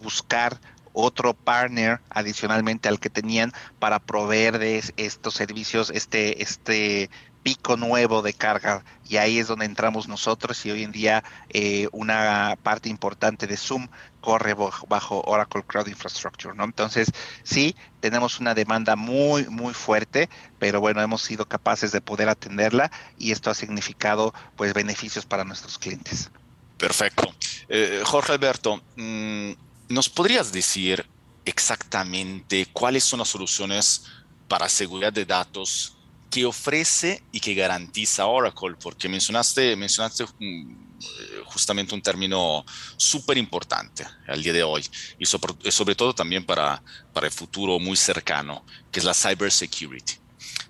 buscar 0.00 0.60
otro 0.96 1.34
partner 1.34 2.00
adicionalmente 2.08 2.88
al 2.88 2.98
que 2.98 3.10
tenían 3.10 3.52
para 3.78 3.98
proveer 3.98 4.58
de 4.58 4.82
estos 4.96 5.34
servicios, 5.34 5.90
este, 5.90 6.42
este 6.42 7.10
pico 7.42 7.76
nuevo 7.76 8.22
de 8.22 8.32
carga 8.32 8.82
y 9.08 9.18
ahí 9.18 9.38
es 9.38 9.46
donde 9.46 9.66
entramos 9.66 10.08
nosotros 10.08 10.64
y 10.66 10.70
hoy 10.72 10.82
en 10.82 10.90
día 10.90 11.22
eh, 11.50 11.86
una 11.92 12.56
parte 12.62 12.88
importante 12.88 13.46
de 13.46 13.56
Zoom 13.56 13.88
corre 14.20 14.54
bajo 14.54 15.22
Oracle 15.26 15.62
Cloud 15.64 15.86
Infrastructure, 15.86 16.56
¿no? 16.56 16.64
Entonces, 16.64 17.12
sí, 17.44 17.76
tenemos 18.00 18.40
una 18.40 18.54
demanda 18.54 18.96
muy, 18.96 19.46
muy 19.48 19.74
fuerte, 19.74 20.28
pero 20.58 20.80
bueno, 20.80 21.00
hemos 21.02 21.22
sido 21.22 21.46
capaces 21.46 21.92
de 21.92 22.00
poder 22.00 22.28
atenderla 22.28 22.90
y 23.16 23.30
esto 23.30 23.50
ha 23.50 23.54
significado 23.54 24.34
pues 24.56 24.74
beneficios 24.74 25.26
para 25.26 25.44
nuestros 25.44 25.78
clientes. 25.78 26.30
Perfecto. 26.78 27.32
Eh, 27.68 28.02
Jorge 28.04 28.32
Alberto, 28.32 28.82
mm, 28.96 29.52
¿Nos 29.88 30.08
podrías 30.08 30.50
decir 30.50 31.06
exactamente 31.44 32.66
cuáles 32.72 33.04
son 33.04 33.20
las 33.20 33.28
soluciones 33.28 34.04
para 34.48 34.68
seguridad 34.68 35.12
de 35.12 35.24
datos 35.24 35.96
que 36.28 36.44
ofrece 36.44 37.22
y 37.30 37.38
que 37.38 37.54
garantiza 37.54 38.26
Oracle? 38.26 38.74
Porque 38.82 39.08
mencionaste, 39.08 39.76
mencionaste 39.76 40.24
mm, 40.24 41.44
justamente 41.44 41.94
un 41.94 42.02
término 42.02 42.64
súper 42.96 43.38
importante 43.38 44.04
al 44.26 44.42
día 44.42 44.52
de 44.52 44.64
hoy 44.64 44.84
y 45.20 45.26
sobre, 45.26 45.70
sobre, 45.70 45.94
todo 45.94 46.12
también 46.12 46.44
para, 46.44 46.82
para 47.12 47.28
el 47.28 47.32
futuro 47.32 47.78
muy 47.78 47.96
cercano, 47.96 48.64
que 48.90 48.98
es 48.98 49.04
la 49.04 49.14
cybersecurity. 49.14 50.14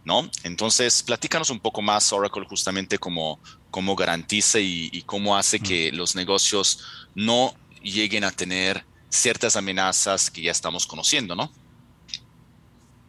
¿no? 0.05 0.31
Entonces, 0.42 1.02
platícanos 1.02 1.48
un 1.48 1.59
poco 1.59 1.81
más 1.81 2.12
Oracle 2.12 2.44
justamente 2.46 2.98
cómo, 2.98 3.40
cómo 3.70 3.96
garantiza 3.96 4.61
y, 4.61 4.90
y 4.92 5.02
cómo 5.02 5.37
hace 5.38 5.59
que 5.59 5.90
los 5.90 6.14
negocios 6.14 6.81
no 7.14 7.55
lleguen 7.83 8.22
a 8.22 8.31
tener 8.31 8.85
ciertas 9.18 9.57
amenazas 9.57 10.31
que 10.31 10.42
ya 10.42 10.50
estamos 10.50 10.87
conociendo, 10.87 11.35
¿no? 11.35 11.50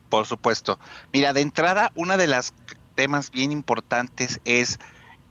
Por 0.10 0.26
supuesto. 0.26 0.80
Mira, 1.12 1.34
de 1.34 1.42
entrada, 1.42 1.92
una 1.96 2.18
de 2.18 2.28
las 2.28 2.54
temas 2.96 3.30
bien 3.32 3.52
importantes 3.52 4.40
es 4.46 4.80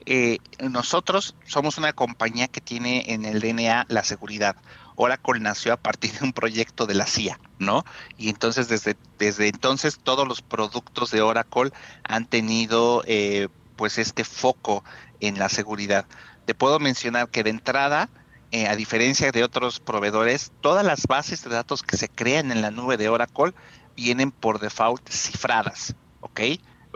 eh, 0.09 0.39
nosotros 0.61 1.35
somos 1.47 1.79
una 1.79 1.93
compañía 1.93 2.47
que 2.47 2.61
tiene 2.61 3.13
en 3.13 3.25
el 3.25 3.41
DNA 3.41 3.87
la 3.89 4.05
seguridad. 4.05 4.57
Oracle 4.95 5.41
nació 5.41 5.73
a 5.73 5.77
partir 5.77 6.13
de 6.13 6.25
un 6.25 6.33
proyecto 6.33 6.87
de 6.87 6.95
la 6.95 7.07
CIA, 7.07 7.41
¿no? 7.59 7.85
Y 8.17 8.29
entonces 8.29 8.69
desde, 8.69 8.97
desde 9.19 9.49
entonces 9.49 9.99
todos 9.99 10.27
los 10.27 10.43
productos 10.43 11.11
de 11.11 11.23
Oracle 11.23 11.73
han 12.05 12.27
tenido 12.27 13.03
eh, 13.07 13.49
pues 13.75 13.99
este 13.99 14.25
foco 14.25 14.85
en 15.21 15.39
la 15.39 15.49
seguridad. 15.49 16.07
Te 16.45 16.55
puedo 16.55 16.79
mencionar 16.79 17.29
que 17.29 17.43
de 17.43 17.51
entrada 17.51 18.09
eh, 18.53 18.67
a 18.69 18.77
diferencia 18.77 19.33
de 19.33 19.43
otros 19.43 19.81
proveedores, 19.81 20.53
todas 20.61 20.85
las 20.85 21.07
bases 21.07 21.43
de 21.43 21.51
datos 21.51 21.83
que 21.83 21.97
se 21.97 22.09
crean 22.09 22.53
en 22.53 22.63
la 22.63 22.71
nube 22.71 22.97
de 22.97 23.09
Oracle 23.09 23.55
vienen 23.97 24.31
por 24.31 24.61
default 24.61 25.09
cifradas, 25.09 25.95
¿ok? 26.21 26.41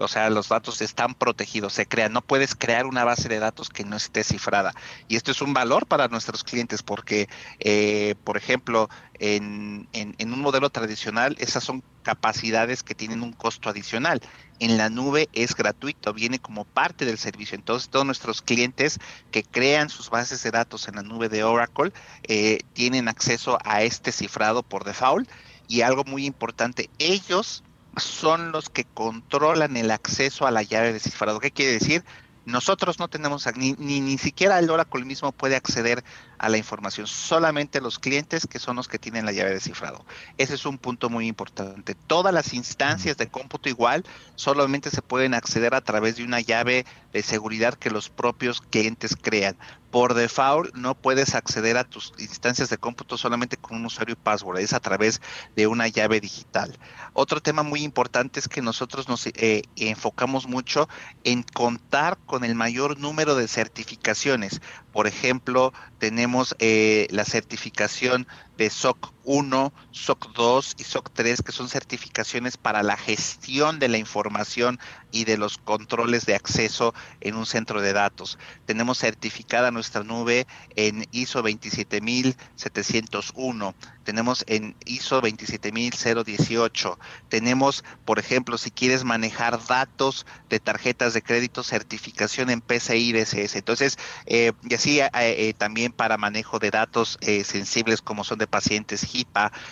O 0.01 0.09
sea, 0.09 0.31
los 0.31 0.49
datos 0.49 0.81
están 0.81 1.15
protegidos, 1.15 1.75
se 1.75 1.87
crean. 1.87 2.13
No 2.13 2.23
puedes 2.23 2.55
crear 2.55 2.87
una 2.87 3.05
base 3.05 3.29
de 3.29 3.39
datos 3.39 3.69
que 3.69 3.85
no 3.85 3.97
esté 3.97 4.25
cifrada. 4.25 4.73
Y 5.09 5.17
esto 5.17 5.31
es 5.31 5.43
un 5.43 5.53
valor 5.53 5.87
para 5.87 6.09
nuestros 6.09 6.43
clientes 6.43 6.83
porque, 6.83 7.29
eh, 7.59 8.15
por 8.25 8.37
ejemplo, 8.37 8.89
en, 9.19 9.89
en, 9.93 10.33
un 10.33 10.41
modelo 10.41 10.71
tradicional, 10.71 11.37
esas 11.39 11.63
son 11.63 11.83
capacidades 12.03 12.83
que 12.83 12.95
tienen 12.95 13.23
un 13.23 13.33
costo 13.33 13.69
adicional. 13.69 14.23
En 14.59 14.79
la 14.79 14.89
nube 14.89 15.29
es 15.33 15.55
gratuito, 15.55 16.15
viene 16.15 16.39
como 16.39 16.65
parte 16.65 17.05
del 17.05 17.19
servicio. 17.19 17.55
Entonces, 17.55 17.91
todos 17.91 18.07
nuestros 18.07 18.41
clientes 18.41 18.99
que 19.31 19.43
crean 19.43 19.91
sus 19.91 20.09
bases 20.09 20.43
de 20.43 20.51
datos 20.51 20.89
en 20.89 20.97
la 20.97 21.03
nube 21.03 21.29
de 21.29 21.45
Oracle 21.45 21.93
eh, 22.23 22.61
tienen 22.73 23.09
acceso 23.09 23.59
a 23.65 23.83
este 23.83 24.13
cifrado 24.13 24.63
por 24.63 24.85
default. 24.85 25.29
Y 25.69 25.83
algo 25.83 26.03
muy 26.05 26.27
importante, 26.27 26.91
ellos 26.99 27.63
son 27.97 28.53
los 28.53 28.69
que 28.71 28.85
controlan 28.85 29.77
el 29.77 29.91
acceso 29.91 30.47
a 30.47 30.51
la 30.51 30.63
llave 30.63 30.93
de 30.93 31.01
cifrado. 31.01 31.41
¿Qué 31.41 31.51
quiere 31.51 31.73
decir? 31.73 32.05
Nosotros 32.45 32.99
no 32.99 33.09
tenemos, 33.09 33.47
ni, 33.57 33.75
ni, 33.79 34.01
ni 34.01 34.19
siquiera 34.19 34.59
el 34.59 34.71
Oracle 34.71 35.05
mismo 35.05 35.33
puede 35.33 35.57
acceder 35.57 36.05
a 36.41 36.49
la 36.49 36.57
información, 36.57 37.07
solamente 37.07 37.83
los 37.83 37.99
clientes 37.99 38.47
que 38.47 38.59
son 38.59 38.77
los 38.77 38.89
que 38.89 38.99
tienen 38.99 39.27
la 39.27 39.33
llave 39.33 39.51
de 39.51 39.61
cifrado. 39.61 40.07
Ese 40.39 40.55
es 40.55 40.65
un 40.65 40.79
punto 40.79 41.11
muy 41.11 41.27
importante. 41.27 41.95
Todas 41.95 42.33
las 42.33 42.55
instancias 42.55 43.19
de 43.19 43.29
cómputo 43.29 43.69
igual 43.69 44.07
solamente 44.37 44.89
se 44.89 45.03
pueden 45.03 45.35
acceder 45.35 45.75
a 45.75 45.83
través 45.83 46.17
de 46.17 46.25
una 46.25 46.41
llave 46.41 46.87
de 47.13 47.23
seguridad 47.23 47.75
que 47.75 47.91
los 47.91 48.09
propios 48.09 48.63
clientes 48.63 49.17
crean. 49.21 49.55
Por 49.91 50.15
default 50.15 50.75
no 50.75 50.95
puedes 50.95 51.35
acceder 51.35 51.77
a 51.77 51.85
tus 51.85 52.15
instancias 52.19 52.71
de 52.71 52.79
cómputo 52.79 53.19
solamente 53.19 53.57
con 53.57 53.77
un 53.77 53.87
usuario 53.87 54.13
y 54.15 54.17
password, 54.17 54.61
es 54.61 54.73
a 54.73 54.81
través 54.81 55.21
de 55.57 55.67
una 55.67 55.89
llave 55.89 56.21
digital. 56.21 56.79
Otro 57.13 57.43
tema 57.43 57.65
muy 57.65 57.83
importante 57.83 58.39
es 58.39 58.49
que 58.49 58.63
nosotros 58.63 59.09
nos 59.09 59.27
eh, 59.27 59.63
enfocamos 59.77 60.47
mucho 60.47 60.89
en 61.25 61.43
contar 61.43 62.19
con 62.25 62.45
el 62.45 62.55
mayor 62.55 62.99
número 63.01 63.35
de 63.35 63.49
certificaciones. 63.49 64.61
Por 64.93 65.07
ejemplo, 65.07 65.73
tenemos 65.99 66.55
eh, 66.59 67.07
la 67.11 67.25
certificación 67.25 68.27
de 68.57 68.71
SOC 68.71 69.13
1, 69.33 69.73
SOC 69.93 70.33
2 70.33 70.75
y 70.79 70.83
SOC 70.83 71.11
3, 71.13 71.43
que 71.43 71.53
son 71.53 71.69
certificaciones 71.69 72.57
para 72.57 72.83
la 72.83 72.97
gestión 72.97 73.79
de 73.79 73.89
la 73.89 73.97
información 73.97 74.81
y 75.13 75.25
de 75.25 75.39
los 75.39 75.59
controles 75.59 76.27
de 76.27 76.35
acceso 76.35 76.95
en 77.21 77.37
un 77.37 77.47
centro 77.47 77.81
de 77.81 77.93
datos. 77.93 78.41
Tenemos 78.67 78.99
certificada 78.99 79.71
nuestra 79.71 80.03
nube 80.03 80.49
en 80.75 81.07
ISO 81.13 81.43
27701, 81.43 83.77
tenemos 84.03 84.43
en 84.49 84.75
ISO 84.85 85.21
27018, 85.21 86.99
tenemos, 87.29 87.85
por 88.05 88.19
ejemplo, 88.19 88.59
si 88.59 88.73
quieres 88.73 89.05
manejar 89.05 89.65
datos 89.65 90.27
de 90.49 90.59
tarjetas 90.59 91.15
de 91.15 91.23
crédito, 91.23 91.63
certificación 91.63 92.51
en 92.51 92.61
PCI 92.61 93.13
DSS. 93.13 93.55
Entonces, 93.55 93.97
eh, 94.27 94.51
y 94.69 94.75
así 94.75 94.99
eh, 95.01 95.09
eh, 95.15 95.55
también 95.57 95.93
para 95.93 96.17
manejo 96.17 96.59
de 96.59 96.73
datos 96.73 97.17
sensibles 97.45 98.03
como 98.03 98.25
son 98.25 98.39
de 98.39 98.49
pacientes 98.49 99.05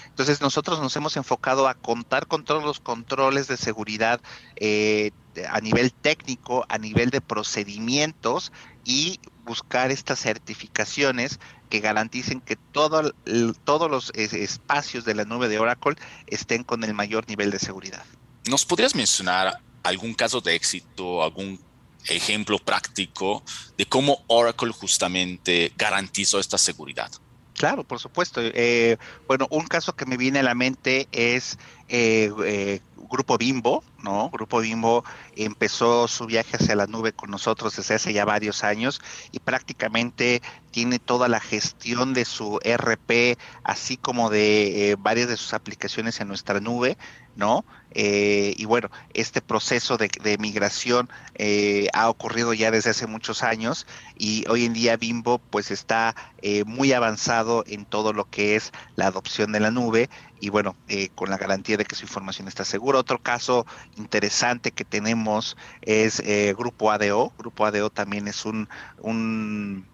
Entonces 0.06 0.40
nosotros 0.40 0.80
nos 0.80 0.94
hemos 0.96 1.16
enfocado 1.16 1.68
a 1.68 1.74
contar 1.74 2.26
con 2.26 2.44
todos 2.44 2.64
los 2.64 2.80
controles 2.80 3.48
de 3.48 3.56
seguridad 3.56 4.20
eh, 4.56 5.10
a 5.50 5.60
nivel 5.60 5.92
técnico, 5.92 6.66
a 6.68 6.78
nivel 6.78 7.10
de 7.10 7.20
procedimientos 7.20 8.52
y 8.84 9.20
buscar 9.44 9.90
estas 9.90 10.20
certificaciones 10.20 11.38
que 11.70 11.80
garanticen 11.80 12.40
que 12.40 12.56
todo, 12.56 13.12
todos 13.64 13.90
los 13.90 14.10
espacios 14.14 15.04
de 15.04 15.14
la 15.14 15.24
nube 15.24 15.48
de 15.48 15.58
Oracle 15.58 15.96
estén 16.26 16.64
con 16.64 16.84
el 16.84 16.94
mayor 16.94 17.28
nivel 17.28 17.50
de 17.50 17.58
seguridad. 17.58 18.04
¿Nos 18.48 18.64
podrías 18.64 18.94
mencionar 18.94 19.60
algún 19.82 20.14
caso 20.14 20.40
de 20.40 20.54
éxito, 20.54 21.22
algún 21.22 21.60
ejemplo 22.06 22.58
práctico 22.58 23.42
de 23.76 23.86
cómo 23.86 24.24
Oracle 24.28 24.72
justamente 24.72 25.72
garantizó 25.76 26.38
esta 26.38 26.58
seguridad. 26.58 27.10
Claro, 27.58 27.84
por 27.84 27.98
supuesto. 27.98 28.40
Eh, 28.40 28.98
bueno, 29.26 29.48
un 29.50 29.66
caso 29.66 29.92
que 29.96 30.06
me 30.06 30.16
viene 30.16 30.38
a 30.38 30.42
la 30.44 30.54
mente 30.54 31.08
es 31.10 31.58
eh, 31.88 32.32
eh, 32.44 32.80
Grupo 33.10 33.38
Bimbo, 33.38 33.82
¿no? 34.02 34.28
Grupo 34.30 34.60
Bimbo 34.60 35.04
empezó 35.34 36.08
su 36.08 36.26
viaje 36.26 36.56
hacia 36.56 36.76
la 36.76 36.86
nube 36.86 37.12
con 37.12 37.30
nosotros 37.30 37.74
desde 37.76 37.94
hace 37.94 38.12
ya 38.12 38.24
varios 38.24 38.64
años 38.64 39.00
y 39.32 39.38
prácticamente 39.38 40.42
tiene 40.70 40.98
toda 40.98 41.28
la 41.28 41.40
gestión 41.40 42.12
de 42.12 42.26
su 42.26 42.60
RP, 42.62 43.38
así 43.64 43.96
como 43.96 44.28
de 44.28 44.96
varias 44.98 45.28
de 45.28 45.38
sus 45.38 45.54
aplicaciones 45.54 46.20
en 46.20 46.28
nuestra 46.28 46.60
nube, 46.60 46.98
¿no? 47.38 47.64
Eh, 47.92 48.54
y 48.58 48.64
bueno, 48.64 48.90
este 49.14 49.40
proceso 49.40 49.96
de, 49.96 50.36
migración 50.38 51.08
eh, 51.36 51.88
ha 51.94 52.10
ocurrido 52.10 52.52
ya 52.52 52.70
desde 52.70 52.90
hace 52.90 53.06
muchos 53.06 53.42
años 53.42 53.86
y 54.18 54.44
hoy 54.48 54.66
en 54.66 54.74
día 54.74 54.96
Bimbo 54.96 55.38
pues 55.38 55.70
está 55.70 56.14
eh, 56.42 56.64
muy 56.64 56.92
avanzado 56.92 57.64
en 57.66 57.86
todo 57.86 58.12
lo 58.12 58.28
que 58.28 58.56
es 58.56 58.72
la 58.96 59.06
adopción 59.06 59.52
de 59.52 59.60
la 59.60 59.70
nube 59.70 60.10
y 60.40 60.50
bueno, 60.50 60.76
con 61.14 61.30
la 61.30 61.38
garantía 61.38 61.76
de 61.76 61.84
que 61.84 61.94
su 61.96 62.04
información 62.04 62.48
está 62.48 62.64
segura. 62.64 62.98
Otro 62.98 63.18
caso 63.18 63.66
interesante 63.96 64.72
que 64.72 64.84
tenemos 64.84 65.56
es 65.82 66.22
Grupo 66.56 66.90
ADO. 66.90 67.32
Grupo 67.38 67.66
ADO 67.66 67.90
también 67.90 68.28
es 68.28 68.44
un, 68.44 68.68
un 68.98 69.86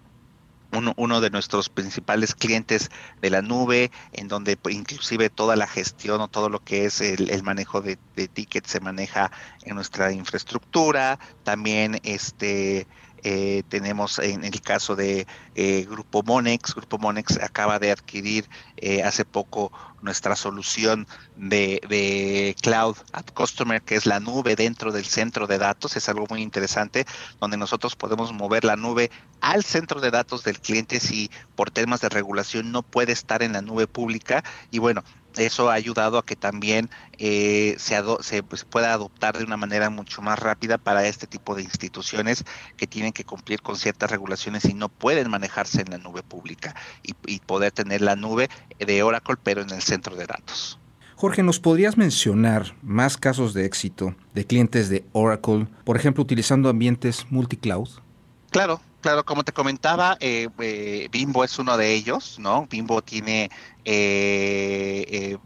uno, 0.97 1.21
de 1.21 1.31
nuestros 1.31 1.69
principales 1.69 2.35
clientes 2.35 2.91
de 3.21 3.31
la 3.31 3.43
nube, 3.43 3.91
en 4.13 4.29
donde 4.29 4.57
pues, 4.57 4.75
inclusive 4.75 5.31
toda 5.31 5.57
la 5.57 5.67
gestión 5.67 6.21
o 6.21 6.29
todo 6.29 6.49
lo 6.49 6.61
que 6.61 6.85
es 6.87 7.01
el, 7.01 7.43
manejo 7.43 7.81
de, 7.81 7.97
tickets 8.29 8.71
se 8.71 8.81
maneja 8.81 9.31
en 9.63 9.75
nuestra 9.77 10.13
infraestructura. 10.13 11.19
También 11.45 12.01
este 12.03 12.87
eh, 13.25 13.63
tenemos 13.71 14.19
en 14.19 14.45
el 14.45 14.61
caso 14.61 14.97
de 14.97 15.27
eh, 15.55 15.87
Grupo 15.89 16.23
Monex, 16.23 16.75
Grupo 16.75 16.99
Monex 16.99 17.39
acaba 17.39 17.79
de 17.79 17.91
adquirir 17.91 18.47
eh, 18.77 19.03
hace 19.03 19.25
poco 19.25 19.73
nuestra 20.03 20.37
solución 20.37 21.07
de, 21.35 22.55
Cloud 22.61 22.97
at 23.13 23.25
Customer, 23.33 23.81
que 23.81 23.97
es 23.97 24.05
la 24.05 24.21
nube 24.21 24.57
dentro 24.57 24.93
del 24.93 25.07
centro 25.07 25.47
de 25.47 25.57
datos. 25.57 25.97
Es 25.97 26.11
algo 26.11 26.27
muy 26.29 26.43
interesante, 26.43 27.07
donde 27.41 27.57
nosotros 27.57 27.97
podemos 27.97 28.31
mover 28.35 28.65
la 28.65 28.77
nube 28.77 29.11
al 29.41 29.65
centro 29.65 30.03
de 30.03 30.11
datos 30.11 30.45
del 30.45 30.61
cliente 30.61 31.01
si 31.01 31.31
por 31.57 31.71
temas 31.71 32.03
de 32.03 32.11
regulación 32.11 32.73
no 32.73 32.83
puede 32.83 33.13
estar 33.13 33.43
en 33.43 33.55
la 33.55 33.63
nube 33.63 33.87
pública. 33.87 34.45
Y 34.71 34.81
bueno, 34.81 35.03
eso 35.37 35.71
ha 35.71 35.75
ayudado 35.75 36.19
a 36.19 36.25
que 36.25 36.37
también 36.37 36.91
eh, 37.19 37.75
se, 37.79 37.97
se 38.21 38.43
pues, 38.43 38.65
pueda 38.65 38.93
adoptar 38.93 39.39
de 39.39 39.45
una 39.45 39.57
manera 39.57 39.91
mucho 39.91 40.23
más 40.23 40.39
rápida 40.39 40.79
para 40.79 41.07
este 41.07 41.27
tipo 41.27 41.55
de 41.55 41.63
instituciones 41.63 42.45
que 42.77 42.87
tienen 42.87 43.13
que 43.13 43.25
cumplir 43.25 43.63
con 43.63 43.77
ciertas 43.77 44.11
regulaciones 44.11 44.65
y 44.65 44.75
no 44.75 44.89
pueden 44.89 45.31
manejarse 45.31 45.83
en 45.83 45.91
la 45.91 45.99
nube 45.99 46.23
pública 46.23 46.75
y, 47.03 47.15
y 47.27 47.41
poder 47.41 47.73
tener 47.73 48.01
la 48.01 48.17
nube 48.17 48.49
de 48.79 49.03
Oracle 49.03 49.37
pero 49.43 49.63
en 49.63 49.71
el 49.71 49.83
centro 49.83 50.17
de 50.17 50.27
datos. 50.27 50.79
Jorge, 51.17 51.43
¿nos 51.43 51.61
podrías 51.61 51.97
mencionar 51.97 52.75
más 52.83 53.17
casos 53.17 53.55
de 53.55 53.65
éxito 53.65 54.15
de 54.35 54.47
clientes 54.47 54.89
de 54.89 55.05
Oracle, 55.13 55.69
por 55.85 55.97
ejemplo, 55.97 56.23
utilizando 56.23 56.69
ambientes 56.69 57.27
multicloud? 57.31 57.89
Claro, 58.51 58.81
claro, 59.05 59.23
como 59.27 59.45
te 59.45 59.53
comentaba, 59.53 60.17
eh, 60.19 60.49
eh, 60.61 61.09
Bimbo 61.13 61.45
es 61.45 61.59
uno 61.59 61.77
de 61.77 61.93
ellos, 61.93 62.39
¿no? 62.39 62.67
Bimbo 62.71 63.03
tiene 63.03 63.51
eh, 63.85 65.37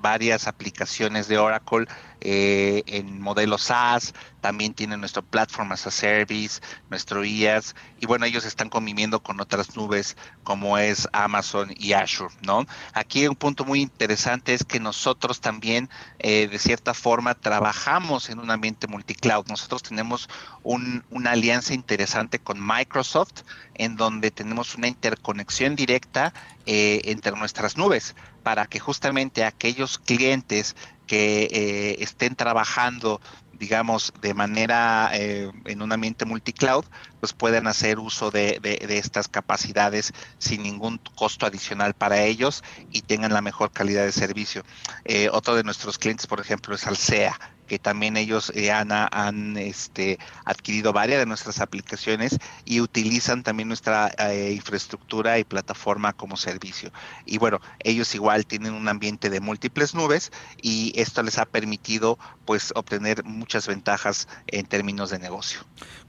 varias 0.00 0.46
aplicaciones 0.46 1.28
de 1.28 1.36
Oracle 1.36 1.86
eh, 2.20 2.82
en 2.86 3.20
modelos 3.20 3.62
SaaS, 3.62 4.14
también 4.40 4.74
tienen 4.74 5.00
nuestro 5.00 5.22
Platform 5.22 5.72
as 5.72 5.86
a 5.86 5.90
Service, 5.90 6.60
nuestro 6.88 7.24
IaaS, 7.24 7.74
y 7.98 8.06
bueno, 8.06 8.26
ellos 8.26 8.44
están 8.44 8.68
conviviendo 8.68 9.20
con 9.20 9.40
otras 9.40 9.76
nubes 9.76 10.16
como 10.44 10.78
es 10.78 11.08
Amazon 11.12 11.74
y 11.76 11.94
Azure, 11.94 12.32
¿no? 12.42 12.64
Aquí 12.92 13.26
un 13.26 13.34
punto 13.34 13.64
muy 13.64 13.80
interesante 13.80 14.54
es 14.54 14.64
que 14.64 14.78
nosotros 14.78 15.40
también, 15.40 15.90
eh, 16.18 16.48
de 16.48 16.58
cierta 16.58 16.94
forma, 16.94 17.34
trabajamos 17.34 18.30
en 18.30 18.38
un 18.38 18.50
ambiente 18.50 18.86
multicloud. 18.86 19.46
Nosotros 19.48 19.82
tenemos 19.82 20.28
una 20.62 21.30
alianza 21.30 21.74
interesante 21.74 22.38
con 22.38 22.64
Microsoft, 22.64 23.42
en 23.74 23.96
donde 23.96 24.30
tenemos 24.30 24.74
una 24.74 24.88
interconexión 24.88 25.76
directa 25.76 26.32
eh, 26.66 27.00
entre 27.04 27.32
nuestras 27.32 27.76
nubes 27.76 28.14
para 28.42 28.66
que 28.66 28.78
justamente 28.78 29.44
aquellos 29.44 29.98
clientes 29.98 30.76
que 31.06 31.48
eh, 31.50 31.96
estén 32.02 32.34
trabajando, 32.34 33.20
digamos, 33.52 34.12
de 34.20 34.34
manera 34.34 35.10
eh, 35.14 35.50
en 35.64 35.82
un 35.82 35.92
ambiente 35.92 36.24
multicloud, 36.24 36.84
pues 37.20 37.32
puedan 37.32 37.66
hacer 37.66 37.98
uso 37.98 38.30
de, 38.30 38.58
de, 38.60 38.98
estas 38.98 39.28
capacidades 39.28 40.12
sin 40.38 40.62
ningún 40.62 40.98
costo 41.14 41.46
adicional 41.46 41.94
para 41.94 42.22
ellos 42.22 42.62
y 42.90 43.02
tengan 43.02 43.32
la 43.32 43.42
mejor 43.42 43.70
calidad 43.70 44.04
de 44.04 44.12
servicio. 44.12 44.62
Eh, 45.04 45.28
otro 45.32 45.54
de 45.54 45.64
nuestros 45.64 45.98
clientes, 45.98 46.26
por 46.26 46.40
ejemplo, 46.40 46.74
es 46.74 46.86
Alsea 46.86 47.38
que 47.66 47.78
también 47.78 48.16
ellos 48.16 48.52
eh, 48.54 48.70
han, 48.70 49.56
este, 49.56 50.18
adquirido 50.44 50.92
varias 50.92 51.20
de 51.20 51.26
nuestras 51.26 51.60
aplicaciones 51.60 52.38
y 52.64 52.80
utilizan 52.80 53.42
también 53.42 53.68
nuestra 53.68 54.12
eh, 54.18 54.52
infraestructura 54.54 55.38
y 55.38 55.44
plataforma 55.44 56.12
como 56.12 56.36
servicio. 56.36 56.90
Y 57.24 57.38
bueno, 57.38 57.60
ellos 57.80 58.14
igual 58.14 58.46
tienen 58.46 58.74
un 58.74 58.88
ambiente 58.88 59.30
de 59.30 59.40
múltiples 59.40 59.94
nubes 59.94 60.32
y 60.62 60.92
esto 60.96 61.22
les 61.22 61.38
ha 61.38 61.44
permitido 61.44 62.18
pues 62.44 62.72
obtener 62.74 63.24
muchas 63.24 63.66
ventajas 63.66 64.28
en 64.46 64.66
términos 64.66 65.10
de 65.10 65.18
negocio. 65.18 65.60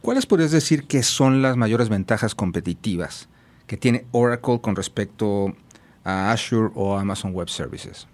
¿Cuáles 0.02 0.26
podrías 0.26 0.52
decir 0.52 0.88
que 0.88 1.04
son 1.04 1.42
las 1.42 1.58
mayores 1.58 1.90
ventajas 1.90 2.36
competitivas 2.36 3.28
que 3.66 3.78
tiene 3.78 4.06
Oracle 4.12 4.62
con 4.62 4.76
respecto 4.76 5.56
a 6.04 6.32
Azure 6.32 6.72
o 6.76 6.98
Amazon 6.98 7.34
Web 7.34 7.50
Services? 7.50 8.08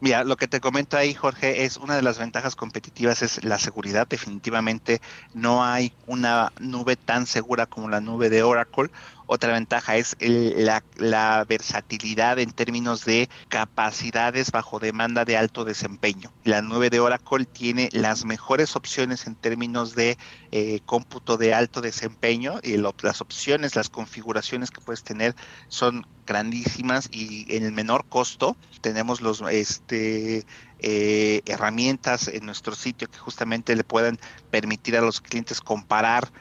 Mira, 0.00 0.24
lo 0.24 0.36
que 0.36 0.48
te 0.48 0.60
comento 0.60 0.96
ahí, 0.96 1.12
Jorge, 1.12 1.64
es 1.64 1.76
una 1.76 1.94
de 1.94 2.00
las 2.00 2.18
ventajas 2.18 2.56
competitivas 2.56 3.20
es 3.20 3.44
la 3.44 3.58
seguridad. 3.58 4.08
Definitivamente 4.08 5.02
no 5.34 5.62
hay 5.62 5.92
una 6.06 6.52
nube 6.58 6.96
tan 6.96 7.26
segura 7.26 7.66
como 7.66 7.90
la 7.90 8.00
nube 8.00 8.30
de 8.30 8.42
Oracle 8.42 8.90
otra 9.32 9.52
ventaja 9.52 9.96
es 9.96 10.16
la, 10.18 11.44
versatilidad 11.48 12.40
en 12.40 12.50
términos 12.50 13.04
de 13.04 13.28
capacidades 13.48 14.50
bajo 14.50 14.80
demanda 14.80 15.24
de 15.24 15.36
alto 15.36 15.64
desempeño. 15.64 16.32
La 16.42 16.62
9 16.62 16.90
de 16.90 16.98
Oracle 16.98 17.44
tiene 17.44 17.90
las 17.92 18.24
mejores 18.24 18.74
opciones 18.74 19.28
en 19.28 19.36
términos 19.36 19.94
de 19.94 20.18
eh, 20.50 20.80
cómputo 20.84 21.36
de 21.36 21.54
alto 21.54 21.80
desempeño 21.80 22.58
y 22.64 22.76
las 22.76 23.20
opciones, 23.20 23.76
las 23.76 23.88
configuraciones 23.88 24.72
que 24.72 24.80
puedes 24.80 25.04
tener 25.04 25.36
son 25.68 26.08
grandísimas 26.26 27.08
y 27.12 27.46
en 27.54 27.62
el 27.64 27.72
menor 27.72 28.06
costo 28.08 28.56
tenemos 28.80 29.20
los 29.20 29.42
este 29.42 30.44
eh, 30.80 31.42
herramientas 31.46 32.26
en 32.26 32.46
nuestro 32.46 32.74
sitio 32.74 33.08
que 33.08 33.18
justamente 33.18 33.76
le 33.76 33.84
puedan 33.84 34.18
permitir 34.50 34.96
a 34.96 35.02
los 35.02 35.20
clientes 35.20 35.60
comparar 35.60 36.32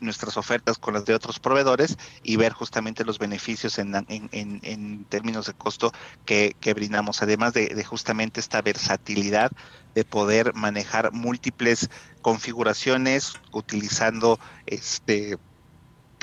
nuestras 0.00 0.36
ofertas 0.36 0.78
con 0.78 0.94
las 0.94 1.04
de 1.04 1.14
otros 1.14 1.38
proveedores 1.38 1.96
y 2.22 2.36
ver 2.36 2.52
justamente 2.52 3.04
los 3.04 3.18
beneficios 3.18 3.78
en, 3.78 3.94
en, 4.08 5.04
términos 5.04 5.46
de 5.46 5.54
costo 5.54 5.92
que, 6.24 6.54
brindamos, 6.74 7.22
además 7.22 7.52
de, 7.54 7.84
justamente 7.84 8.40
esta 8.40 8.62
versatilidad 8.62 9.50
de 9.94 10.04
poder 10.04 10.54
manejar 10.54 11.12
múltiples 11.12 11.90
configuraciones 12.22 13.34
utilizando 13.52 14.38
este 14.66 15.38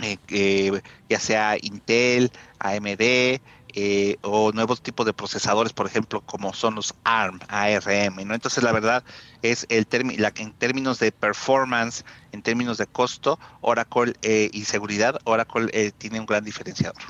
eh, 0.04 0.82
ya 1.10 1.20
sea 1.20 1.58
Intel, 1.60 2.32
AMD, 2.60 3.40
eh, 3.80 4.18
o 4.24 4.52
nuevos 4.54 4.82
tipos 4.82 5.06
de 5.06 5.14
procesadores, 5.14 5.72
por 5.72 5.86
ejemplo, 5.86 6.22
como 6.22 6.52
son 6.52 6.74
los 6.74 6.96
ARM, 7.04 7.40
ARM, 7.48 8.28
¿no? 8.28 8.34
Entonces, 8.34 8.64
la 8.64 8.72
verdad 8.72 9.04
es 9.44 9.68
el 9.70 9.86
en 9.92 10.54
términos 10.54 10.98
de 10.98 11.12
performance, 11.12 12.04
en 12.32 12.42
términos 12.42 12.80
de 12.80 12.88
costo, 12.88 13.38
Oracle 13.62 14.16
eh, 14.24 14.50
y 14.52 14.66
seguridad, 14.66 15.20
Oracle 15.26 15.70
eh, 15.74 15.92
tiene 15.96 16.20
un 16.20 16.26
gran 16.26 16.44
diferenciador. 16.44 17.04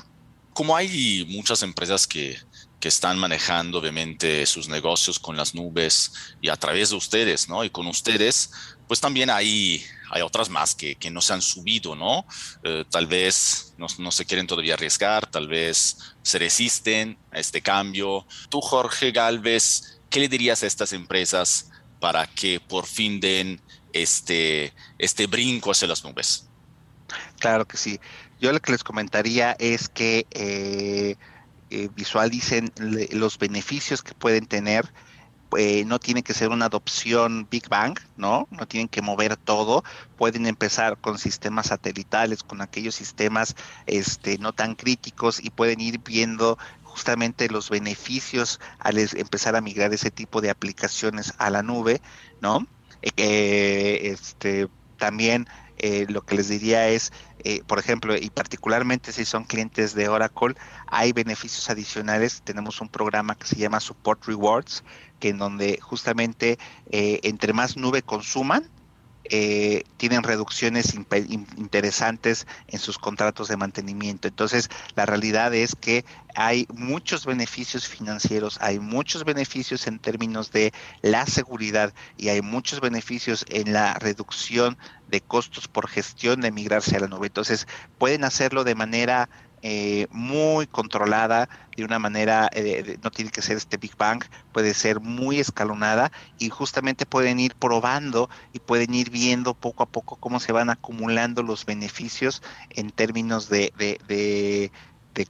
Como 0.52 0.76
hay 0.76 1.24
muchas 1.30 1.62
empresas 1.62 2.06
que, 2.06 2.36
que 2.78 2.88
están 2.88 3.18
manejando 3.18 3.78
obviamente 3.78 4.44
sus 4.44 4.68
negocios 4.68 5.18
con 5.18 5.38
las 5.38 5.54
nubes 5.54 6.12
y 6.42 6.50
a 6.50 6.56
través 6.56 6.90
de 6.90 6.96
ustedes, 6.96 7.48
¿no? 7.48 7.64
Y 7.64 7.70
con 7.70 7.86
ustedes, 7.86 8.50
pues 8.88 9.00
también 9.00 9.28
hay, 9.28 9.84
hay 10.10 10.22
otras 10.22 10.48
más 10.48 10.74
que, 10.74 10.96
que 10.96 11.10
no 11.10 11.20
se 11.20 11.34
han 11.34 11.42
subido, 11.42 11.94
¿no? 11.94 12.24
Eh, 12.64 12.84
tal 12.90 13.06
vez 13.06 13.74
no, 13.76 14.10
se 14.10 14.24
quieren 14.24 14.46
todavía 14.46 14.74
arriesgar, 14.74 15.26
tal 15.26 15.46
vez 15.46 16.14
se 16.22 16.38
resisten 16.38 17.18
a 17.30 17.38
este 17.38 17.60
cambio. 17.60 18.26
Tú, 18.48 18.60
Jorge 18.62 19.12
Galvez, 19.12 20.00
¿qué 20.08 20.20
le 20.20 20.28
dirías 20.28 20.62
a 20.62 20.66
estas 20.66 20.94
empresas 20.94 21.70
para 22.00 22.26
que 22.26 22.60
por 22.60 22.86
fin 22.86 23.20
den 23.20 23.60
este, 23.92 24.72
este 24.98 25.26
brinco 25.26 25.70
hacia 25.70 25.86
las 25.86 26.02
nubes? 26.02 26.48
Claro 27.38 27.66
que 27.68 27.76
sí. 27.76 28.00
Yo 28.40 28.52
lo 28.52 28.60
que 28.60 28.72
les 28.72 28.84
comentaría 28.84 29.52
es 29.58 29.88
que 29.88 30.26
eh, 30.30 31.16
eh, 31.70 31.88
visualicen 31.94 32.72
los 33.10 33.38
beneficios 33.38 34.02
que 34.02 34.14
pueden 34.14 34.46
tener 34.46 34.90
eh, 35.56 35.84
no 35.86 35.98
tiene 35.98 36.22
que 36.22 36.34
ser 36.34 36.50
una 36.50 36.66
adopción 36.66 37.46
Big 37.50 37.68
Bang, 37.68 37.98
¿no? 38.16 38.46
No 38.50 38.66
tienen 38.66 38.88
que 38.88 39.02
mover 39.02 39.36
todo, 39.36 39.84
pueden 40.16 40.46
empezar 40.46 40.98
con 40.98 41.18
sistemas 41.18 41.68
satelitales, 41.68 42.42
con 42.42 42.60
aquellos 42.60 42.94
sistemas 42.94 43.56
este, 43.86 44.38
no 44.38 44.52
tan 44.52 44.74
críticos 44.74 45.42
y 45.42 45.50
pueden 45.50 45.80
ir 45.80 46.00
viendo 46.00 46.58
justamente 46.82 47.48
los 47.48 47.70
beneficios 47.70 48.60
al 48.78 48.98
empezar 48.98 49.56
a 49.56 49.60
migrar 49.60 49.92
ese 49.94 50.10
tipo 50.10 50.40
de 50.40 50.50
aplicaciones 50.50 51.34
a 51.38 51.50
la 51.50 51.62
nube, 51.62 52.02
¿no? 52.40 52.66
Eh, 53.02 54.00
este, 54.04 54.68
también 54.96 55.48
eh, 55.78 56.06
lo 56.08 56.22
que 56.22 56.34
les 56.34 56.48
diría 56.48 56.88
es, 56.88 57.12
eh, 57.44 57.62
por 57.66 57.78
ejemplo, 57.78 58.16
y 58.16 58.30
particularmente 58.30 59.12
si 59.12 59.24
son 59.24 59.44
clientes 59.44 59.94
de 59.94 60.08
Oracle, 60.08 60.54
hay 60.86 61.12
beneficios 61.12 61.70
adicionales. 61.70 62.42
Tenemos 62.42 62.80
un 62.80 62.88
programa 62.88 63.34
que 63.34 63.46
se 63.46 63.56
llama 63.56 63.80
Support 63.80 64.24
Rewards, 64.26 64.84
que 65.20 65.30
en 65.30 65.38
donde 65.38 65.78
justamente 65.80 66.58
entre 66.90 67.52
más 67.52 67.76
nube 67.76 68.02
consuman, 68.02 68.68
eh, 69.30 69.84
tienen 69.96 70.22
reducciones 70.22 70.94
interesantes 70.94 72.46
en 72.66 72.78
sus 72.78 72.98
contratos 72.98 73.48
de 73.48 73.56
mantenimiento. 73.56 74.28
Entonces, 74.28 74.70
la 74.94 75.06
realidad 75.06 75.54
es 75.54 75.74
que 75.74 76.04
hay 76.34 76.66
muchos 76.72 77.26
beneficios 77.26 77.88
financieros, 77.88 78.58
hay 78.60 78.78
muchos 78.78 79.24
beneficios 79.24 79.86
en 79.86 79.98
términos 79.98 80.52
de 80.52 80.72
la 81.02 81.26
seguridad 81.26 81.92
y 82.16 82.28
hay 82.28 82.42
muchos 82.42 82.80
beneficios 82.80 83.44
en 83.48 83.72
la 83.72 83.94
reducción 83.94 84.78
de 85.08 85.20
costos 85.20 85.68
por 85.68 85.88
gestión 85.88 86.40
de 86.40 86.52
migrarse 86.52 86.96
a 86.96 87.00
la 87.00 87.08
nube. 87.08 87.26
Entonces, 87.26 87.66
pueden 87.98 88.24
hacerlo 88.24 88.64
de 88.64 88.74
manera 88.74 89.28
eh, 89.62 90.06
muy 90.10 90.66
controlada, 90.66 91.48
de 91.76 91.84
una 91.84 91.98
manera, 91.98 92.48
eh, 92.52 92.98
no 93.02 93.10
tiene 93.10 93.30
que 93.30 93.42
ser 93.42 93.56
este 93.56 93.76
Big 93.76 93.96
Bang, 93.96 94.24
puede 94.52 94.74
ser 94.74 95.00
muy 95.00 95.38
escalonada 95.38 96.10
y 96.38 96.48
justamente 96.48 97.06
pueden 97.06 97.38
ir 97.40 97.54
probando 97.54 98.28
y 98.52 98.58
pueden 98.58 98.94
ir 98.94 99.10
viendo 99.10 99.54
poco 99.54 99.82
a 99.82 99.86
poco 99.86 100.16
cómo 100.16 100.40
se 100.40 100.52
van 100.52 100.70
acumulando 100.70 101.42
los 101.42 101.64
beneficios 101.64 102.42
en 102.70 102.90
términos 102.90 103.48
de, 103.48 103.72
de, 103.76 104.70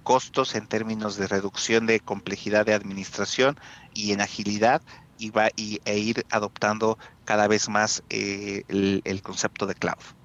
costos, 0.02 0.54
en 0.54 0.66
términos 0.66 1.16
de 1.16 1.26
reducción 1.26 1.86
de 1.86 2.00
complejidad 2.00 2.66
de 2.66 2.74
administración 2.74 3.58
y 3.94 4.12
en 4.12 4.20
agilidad 4.20 4.82
y 5.16 5.30
va 5.30 5.48
y, 5.56 5.80
e 5.86 5.98
ir 5.98 6.26
adoptando 6.30 6.98
cada 7.24 7.48
vez 7.48 7.70
más 7.70 8.02
eh, 8.10 8.64
el 8.68 9.22
concepto 9.22 9.66
de 9.66 9.74
cloud. 9.74 10.17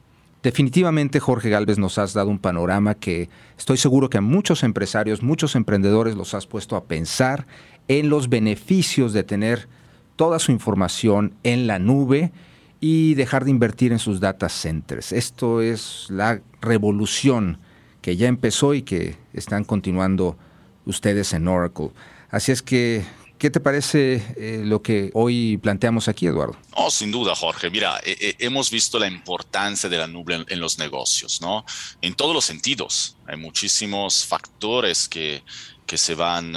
Definitivamente, 0.43 1.21
Jorge 1.21 1.49
Galvez, 1.49 1.79
nos 1.79 1.97
has 1.97 2.13
dado 2.13 2.29
un 2.29 2.37
panorama 2.37 2.95
que 2.95 3.29
estoy 3.57 3.77
seguro 3.77 4.09
que 4.09 4.17
a 4.17 4.21
muchos 4.21 4.63
empresarios, 4.63 5.23
muchos 5.23 5.55
emprendedores 5.55 6.15
los 6.15 6.33
has 6.33 6.47
puesto 6.47 6.75
a 6.75 6.83
pensar 6.83 7.47
en 7.87 8.09
los 8.09 8.27
beneficios 8.27 9.13
de 9.13 9.23
tener 9.23 9.69
toda 10.17 10.39
su 10.39 10.51
información 10.51 11.33
en 11.43 11.65
la 11.65 11.79
nube 11.79 12.33
y 12.81 13.13
dejar 13.13 13.45
de 13.45 13.51
invertir 13.51 13.93
en 13.93 13.99
sus 13.99 14.19
data 14.19 14.49
centers. 14.49 15.13
Esto 15.13 15.61
es 15.61 16.07
la 16.09 16.41
revolución 16.59 17.59
que 18.01 18.17
ya 18.17 18.27
empezó 18.27 18.73
y 18.73 18.81
que 18.81 19.15
están 19.31 19.63
continuando 19.63 20.37
ustedes 20.85 21.31
en 21.31 21.47
Oracle. 21.47 21.91
Así 22.29 22.51
es 22.51 22.61
que 22.61 23.05
¿Qué 23.43 23.51
te 23.51 23.59
parece 23.59 24.23
eh, 24.37 24.61
lo 24.63 24.81
que 24.81 25.11
hoy 25.13 25.57
planteamos 25.57 26.07
aquí, 26.07 26.27
Eduardo? 26.27 26.55
Oh, 26.75 26.89
sin 26.89 27.11
duda, 27.11 27.35
Jorge. 27.35 27.69
Mira, 27.69 27.99
eh, 28.01 28.15
eh, 28.17 28.35
hemos 28.39 28.71
visto 28.71 28.97
la 28.97 29.05
importancia 29.05 29.89
de 29.89 29.97
la 29.97 30.07
nube 30.07 30.45
en, 30.47 30.59
los 30.61 30.77
negocios, 30.77 31.41
¿no? 31.41 31.65
En 32.01 32.13
todos 32.15 32.33
los 32.33 32.45
sentidos. 32.45 33.17
Hay 33.27 33.35
muchísimos 33.35 34.25
factores 34.25 35.09
que, 35.09 35.43
que 35.85 35.97
se 35.97 36.15
van 36.15 36.55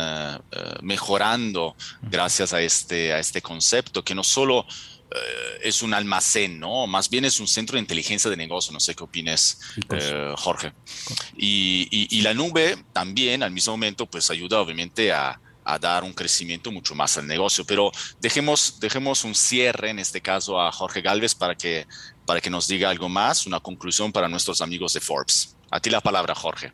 mejorando 0.80 1.74
gracias 2.02 2.52
a 2.52 2.60
este, 2.60 3.12
a 3.12 3.18
este 3.18 3.42
concepto, 3.42 4.04
que 4.04 4.14
no 4.14 4.22
solo 4.22 4.64
es 5.62 5.82
un 5.82 5.92
almacén, 5.92 6.60
¿no? 6.60 6.86
Más 6.86 7.10
bien 7.10 7.24
es 7.24 7.40
un 7.40 7.48
centro 7.48 7.74
de 7.74 7.80
inteligencia 7.80 8.30
de 8.30 8.36
negocio. 8.36 8.72
No 8.72 8.78
sé 8.78 8.94
qué 8.94 9.02
opines, 9.02 9.58
Jorge. 10.36 10.72
Y, 11.36 11.88
y, 11.90 12.16
y, 12.16 12.20
la 12.22 12.32
nube 12.32 12.78
también, 12.92 13.42
al 13.42 13.50
mismo 13.50 13.72
momento, 13.72 14.06
pues 14.06 14.30
ayuda 14.30 14.60
obviamente 14.60 15.12
a, 15.12 15.40
a 15.66 15.78
dar 15.78 16.04
un 16.04 16.12
crecimiento 16.12 16.70
mucho 16.70 16.94
más 16.94 17.18
al 17.18 17.26
negocio. 17.26 17.64
Pero 17.66 17.90
dejemos, 18.20 18.78
dejemos 18.80 19.24
un 19.24 19.34
cierre, 19.34 19.90
en 19.90 19.98
este 19.98 20.20
caso, 20.20 20.60
a 20.60 20.70
Jorge 20.70 21.02
Galvez 21.02 21.34
para 21.34 21.56
que, 21.56 21.86
para 22.24 22.40
que 22.40 22.48
nos 22.48 22.68
diga 22.68 22.88
algo 22.88 23.08
más, 23.08 23.46
una 23.46 23.60
conclusión 23.60 24.12
para 24.12 24.28
nuestros 24.28 24.60
amigos 24.62 24.92
de 24.92 25.00
Forbes. 25.00 25.56
A 25.70 25.80
ti 25.80 25.90
la 25.90 26.00
palabra, 26.00 26.34
Jorge. 26.34 26.72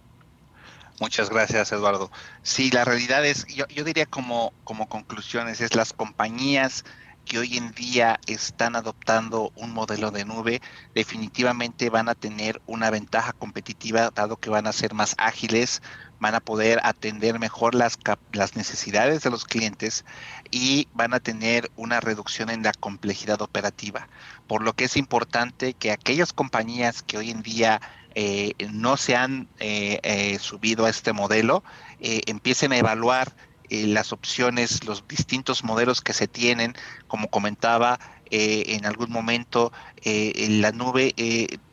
Muchas 1.00 1.30
gracias, 1.30 1.72
Eduardo. 1.72 2.12
Sí, 2.42 2.70
la 2.70 2.84
realidad 2.84 3.24
es, 3.24 3.46
yo, 3.46 3.66
yo 3.68 3.82
diría 3.82 4.06
como, 4.06 4.52
como 4.62 4.88
conclusiones, 4.88 5.60
es 5.60 5.74
las 5.74 5.92
compañías 5.92 6.84
que 7.24 7.38
hoy 7.38 7.56
en 7.56 7.72
día 7.72 8.20
están 8.26 8.76
adoptando 8.76 9.52
un 9.56 9.72
modelo 9.72 10.10
de 10.10 10.24
nube, 10.24 10.60
definitivamente 10.94 11.90
van 11.90 12.08
a 12.08 12.14
tener 12.14 12.60
una 12.66 12.90
ventaja 12.90 13.32
competitiva, 13.32 14.10
dado 14.10 14.36
que 14.36 14.50
van 14.50 14.66
a 14.66 14.72
ser 14.72 14.94
más 14.94 15.14
ágiles, 15.18 15.82
van 16.20 16.34
a 16.34 16.40
poder 16.40 16.80
atender 16.84 17.38
mejor 17.38 17.74
las, 17.74 17.98
las 18.32 18.54
necesidades 18.54 19.22
de 19.22 19.30
los 19.30 19.44
clientes 19.44 20.04
y 20.50 20.88
van 20.94 21.14
a 21.14 21.20
tener 21.20 21.70
una 21.76 22.00
reducción 22.00 22.48
en 22.48 22.62
la 22.62 22.72
complejidad 22.72 23.42
operativa. 23.42 24.08
Por 24.46 24.62
lo 24.62 24.74
que 24.74 24.84
es 24.84 24.96
importante 24.96 25.74
que 25.74 25.90
aquellas 25.90 26.32
compañías 26.32 27.02
que 27.02 27.18
hoy 27.18 27.30
en 27.30 27.42
día 27.42 27.80
eh, 28.14 28.52
no 28.70 28.96
se 28.96 29.16
han 29.16 29.48
eh, 29.58 29.98
eh, 30.02 30.38
subido 30.38 30.84
a 30.84 30.90
este 30.90 31.12
modelo 31.12 31.64
empiecen 31.98 32.72
a 32.72 32.78
evaluar 32.78 33.32
las 33.72 34.12
opciones, 34.12 34.84
los 34.84 35.06
distintos 35.08 35.64
modelos 35.64 36.00
que 36.00 36.12
se 36.12 36.28
tienen, 36.28 36.74
como 37.08 37.28
comentaba 37.28 37.98
en 38.30 38.86
algún 38.86 39.10
momento, 39.10 39.72
la 40.04 40.72
nube 40.72 41.14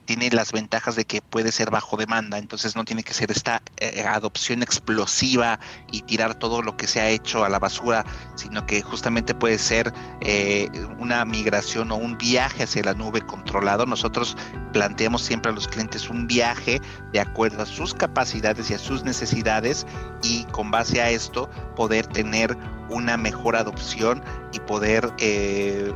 tiene 0.09 0.31
las 0.31 0.51
ventajas 0.51 0.95
de 0.95 1.05
que 1.05 1.21
puede 1.21 1.51
ser 1.51 1.69
bajo 1.69 1.95
demanda, 1.95 2.39
entonces 2.39 2.75
no 2.75 2.83
tiene 2.83 3.03
que 3.03 3.13
ser 3.13 3.29
esta 3.29 3.61
eh, 3.77 4.03
adopción 4.07 4.63
explosiva 4.63 5.59
y 5.91 6.01
tirar 6.01 6.33
todo 6.33 6.63
lo 6.63 6.75
que 6.75 6.87
se 6.87 6.99
ha 6.99 7.09
hecho 7.09 7.43
a 7.45 7.49
la 7.49 7.59
basura, 7.59 8.03
sino 8.33 8.65
que 8.65 8.81
justamente 8.81 9.35
puede 9.35 9.59
ser 9.59 9.93
eh, 10.21 10.67
una 10.97 11.23
migración 11.25 11.91
o 11.91 11.95
un 11.95 12.17
viaje 12.17 12.63
hacia 12.63 12.81
la 12.81 12.95
nube 12.95 13.21
controlado. 13.21 13.85
Nosotros 13.85 14.35
planteamos 14.73 15.21
siempre 15.21 15.51
a 15.51 15.53
los 15.53 15.67
clientes 15.67 16.09
un 16.09 16.25
viaje 16.25 16.81
de 17.13 17.19
acuerdo 17.19 17.61
a 17.61 17.67
sus 17.67 17.93
capacidades 17.93 18.71
y 18.71 18.73
a 18.73 18.79
sus 18.79 19.03
necesidades 19.03 19.85
y 20.23 20.45
con 20.45 20.71
base 20.71 21.03
a 21.03 21.11
esto 21.11 21.51
poder 21.75 22.07
tener 22.07 22.57
una 22.89 23.15
mejor 23.15 23.55
adopción 23.55 24.23
y 24.53 24.59
poder 24.59 25.13
eh, 25.19 25.93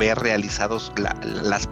ver 0.00 0.18
realizados 0.18 0.90
las 0.96 1.68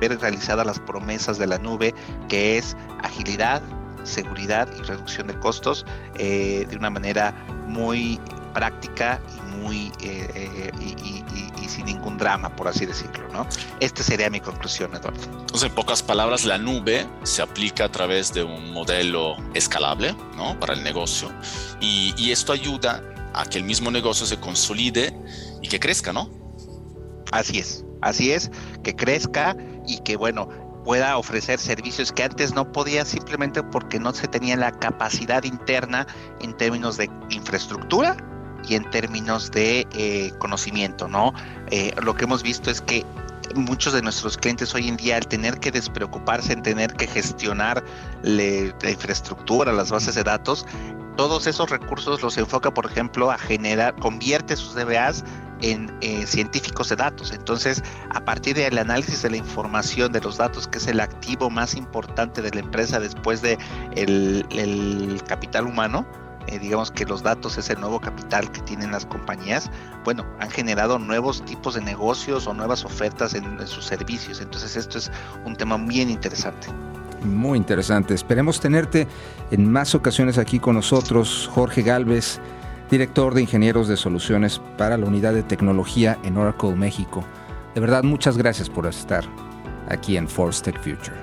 ver 0.00 0.20
realizadas 0.20 0.64
las 0.64 0.78
promesas 0.78 1.36
de 1.36 1.48
la 1.48 1.58
nube, 1.58 1.92
que 2.28 2.56
es 2.56 2.76
agilidad, 3.02 3.60
seguridad 4.04 4.68
y 4.78 4.82
reducción 4.82 5.26
de 5.26 5.34
costos 5.34 5.84
eh, 6.14 6.64
de 6.70 6.76
una 6.76 6.90
manera 6.90 7.34
muy 7.66 8.20
práctica 8.54 9.20
y 9.36 9.56
muy 9.56 9.92
eh, 10.00 10.30
eh, 10.34 10.70
y, 10.80 11.68
sin 11.68 11.86
ningún 11.86 12.18
drama, 12.18 12.54
por 12.54 12.68
así 12.68 12.84
decirlo, 12.84 13.26
¿no? 13.32 13.46
Esta 13.80 14.02
sería 14.02 14.28
mi 14.28 14.40
conclusión, 14.40 14.94
Eduardo. 14.94 15.22
Entonces, 15.24 15.70
en 15.70 15.74
pocas 15.74 16.02
palabras, 16.02 16.44
la 16.44 16.58
nube 16.58 17.06
se 17.22 17.40
aplica 17.40 17.86
a 17.86 17.88
través 17.88 18.34
de 18.34 18.42
un 18.42 18.72
modelo 18.72 19.36
escalable, 19.54 20.14
¿no? 20.36 20.60
Para 20.60 20.74
el 20.74 20.84
negocio 20.84 21.32
y, 21.80 22.14
y 22.18 22.30
esto 22.30 22.52
ayuda 22.52 23.02
a 23.32 23.46
que 23.46 23.56
el 23.58 23.64
mismo 23.64 23.90
negocio 23.90 24.26
se 24.26 24.38
consolide 24.38 25.16
y 25.62 25.68
que 25.68 25.80
crezca, 25.80 26.12
¿no? 26.12 26.41
Así 27.32 27.58
es, 27.58 27.84
así 28.02 28.30
es, 28.30 28.50
que 28.82 28.94
crezca 28.94 29.56
y 29.86 29.98
que 30.00 30.16
bueno, 30.16 30.48
pueda 30.84 31.16
ofrecer 31.16 31.58
servicios 31.58 32.12
que 32.12 32.24
antes 32.24 32.54
no 32.54 32.70
podía 32.72 33.04
simplemente 33.04 33.62
porque 33.62 33.98
no 33.98 34.12
se 34.12 34.28
tenía 34.28 34.56
la 34.56 34.72
capacidad 34.72 35.42
interna 35.44 36.06
en 36.40 36.56
términos 36.56 36.96
de 36.96 37.10
infraestructura 37.30 38.16
y 38.68 38.74
en 38.74 38.88
términos 38.90 39.50
de 39.50 39.86
eh, 39.94 40.32
conocimiento, 40.38 41.08
¿no? 41.08 41.32
Eh, 41.70 41.92
lo 42.02 42.14
que 42.14 42.24
hemos 42.24 42.42
visto 42.42 42.70
es 42.70 42.80
que 42.80 43.04
muchos 43.54 43.92
de 43.92 44.02
nuestros 44.02 44.36
clientes 44.36 44.74
hoy 44.74 44.88
en 44.88 44.96
día 44.96 45.16
al 45.16 45.26
tener 45.26 45.58
que 45.58 45.70
despreocuparse 45.70 46.52
en 46.52 46.62
tener 46.62 46.94
que 46.94 47.06
gestionar 47.06 47.84
la 48.22 48.88
infraestructura, 48.88 49.72
las 49.72 49.90
bases 49.90 50.14
de 50.14 50.22
datos, 50.22 50.66
todos 51.16 51.46
esos 51.46 51.70
recursos 51.70 52.22
los 52.22 52.36
enfoca, 52.38 52.72
por 52.72 52.86
ejemplo, 52.86 53.30
a 53.30 53.38
generar, 53.38 53.94
convierte 53.96 54.56
sus 54.56 54.74
DBAs 54.74 55.24
en 55.60 55.96
eh, 56.00 56.26
científicos 56.26 56.88
de 56.88 56.96
datos. 56.96 57.32
Entonces, 57.32 57.82
a 58.10 58.24
partir 58.24 58.56
del 58.56 58.78
análisis 58.78 59.22
de 59.22 59.30
la 59.30 59.36
información 59.36 60.12
de 60.12 60.20
los 60.20 60.36
datos, 60.36 60.68
que 60.68 60.78
es 60.78 60.86
el 60.86 61.00
activo 61.00 61.50
más 61.50 61.74
importante 61.74 62.42
de 62.42 62.50
la 62.50 62.60
empresa 62.60 63.00
después 63.00 63.42
de 63.42 63.58
el, 63.94 65.22
capital 65.26 65.66
humano, 65.66 66.06
eh, 66.48 66.58
digamos 66.58 66.90
que 66.90 67.04
los 67.04 67.22
datos 67.22 67.56
es 67.56 67.70
el 67.70 67.80
nuevo 67.80 68.00
capital 68.00 68.50
que 68.50 68.60
tienen 68.62 68.90
las 68.90 69.06
compañías, 69.06 69.70
bueno, 70.04 70.26
han 70.40 70.50
generado 70.50 70.98
nuevos 70.98 71.44
tipos 71.44 71.74
de 71.74 71.80
negocios 71.80 72.48
o 72.48 72.54
nuevas 72.54 72.84
ofertas 72.84 73.34
en, 73.34 73.44
en 73.44 73.66
sus 73.68 73.84
servicios. 73.84 74.40
Entonces, 74.40 74.76
esto 74.76 74.98
es 74.98 75.10
un 75.44 75.54
tema 75.54 75.76
bien 75.76 76.10
interesante. 76.10 76.68
Muy 77.24 77.58
interesante. 77.58 78.14
Esperemos 78.14 78.60
tenerte 78.60 79.06
en 79.50 79.70
más 79.70 79.94
ocasiones 79.94 80.38
aquí 80.38 80.58
con 80.58 80.74
nosotros, 80.74 81.48
Jorge 81.52 81.82
Galvez 81.82 82.40
director 82.92 83.32
de 83.32 83.40
Ingenieros 83.40 83.88
de 83.88 83.96
Soluciones 83.96 84.60
para 84.76 84.98
la 84.98 85.06
Unidad 85.06 85.32
de 85.32 85.42
Tecnología 85.42 86.18
en 86.24 86.36
Oracle 86.36 86.76
México. 86.76 87.24
De 87.74 87.80
verdad, 87.80 88.02
muchas 88.02 88.36
gracias 88.36 88.68
por 88.68 88.86
estar 88.86 89.24
aquí 89.88 90.18
en 90.18 90.28
Force 90.28 90.62
Tech 90.62 90.76
Future. 90.76 91.16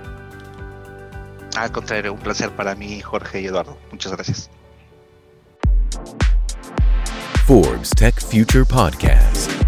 Al 1.56 1.72
contrario, 1.72 2.12
un 2.14 2.20
placer 2.20 2.50
para 2.50 2.74
mí, 2.74 3.00
Jorge 3.02 3.42
y 3.42 3.46
Eduardo. 3.46 3.78
Muchas 3.92 4.14
gracias. 4.14 4.50
Forbes 7.46 7.92
Tech 7.92 8.20
Future 8.20 8.66
Podcast. 8.66 9.59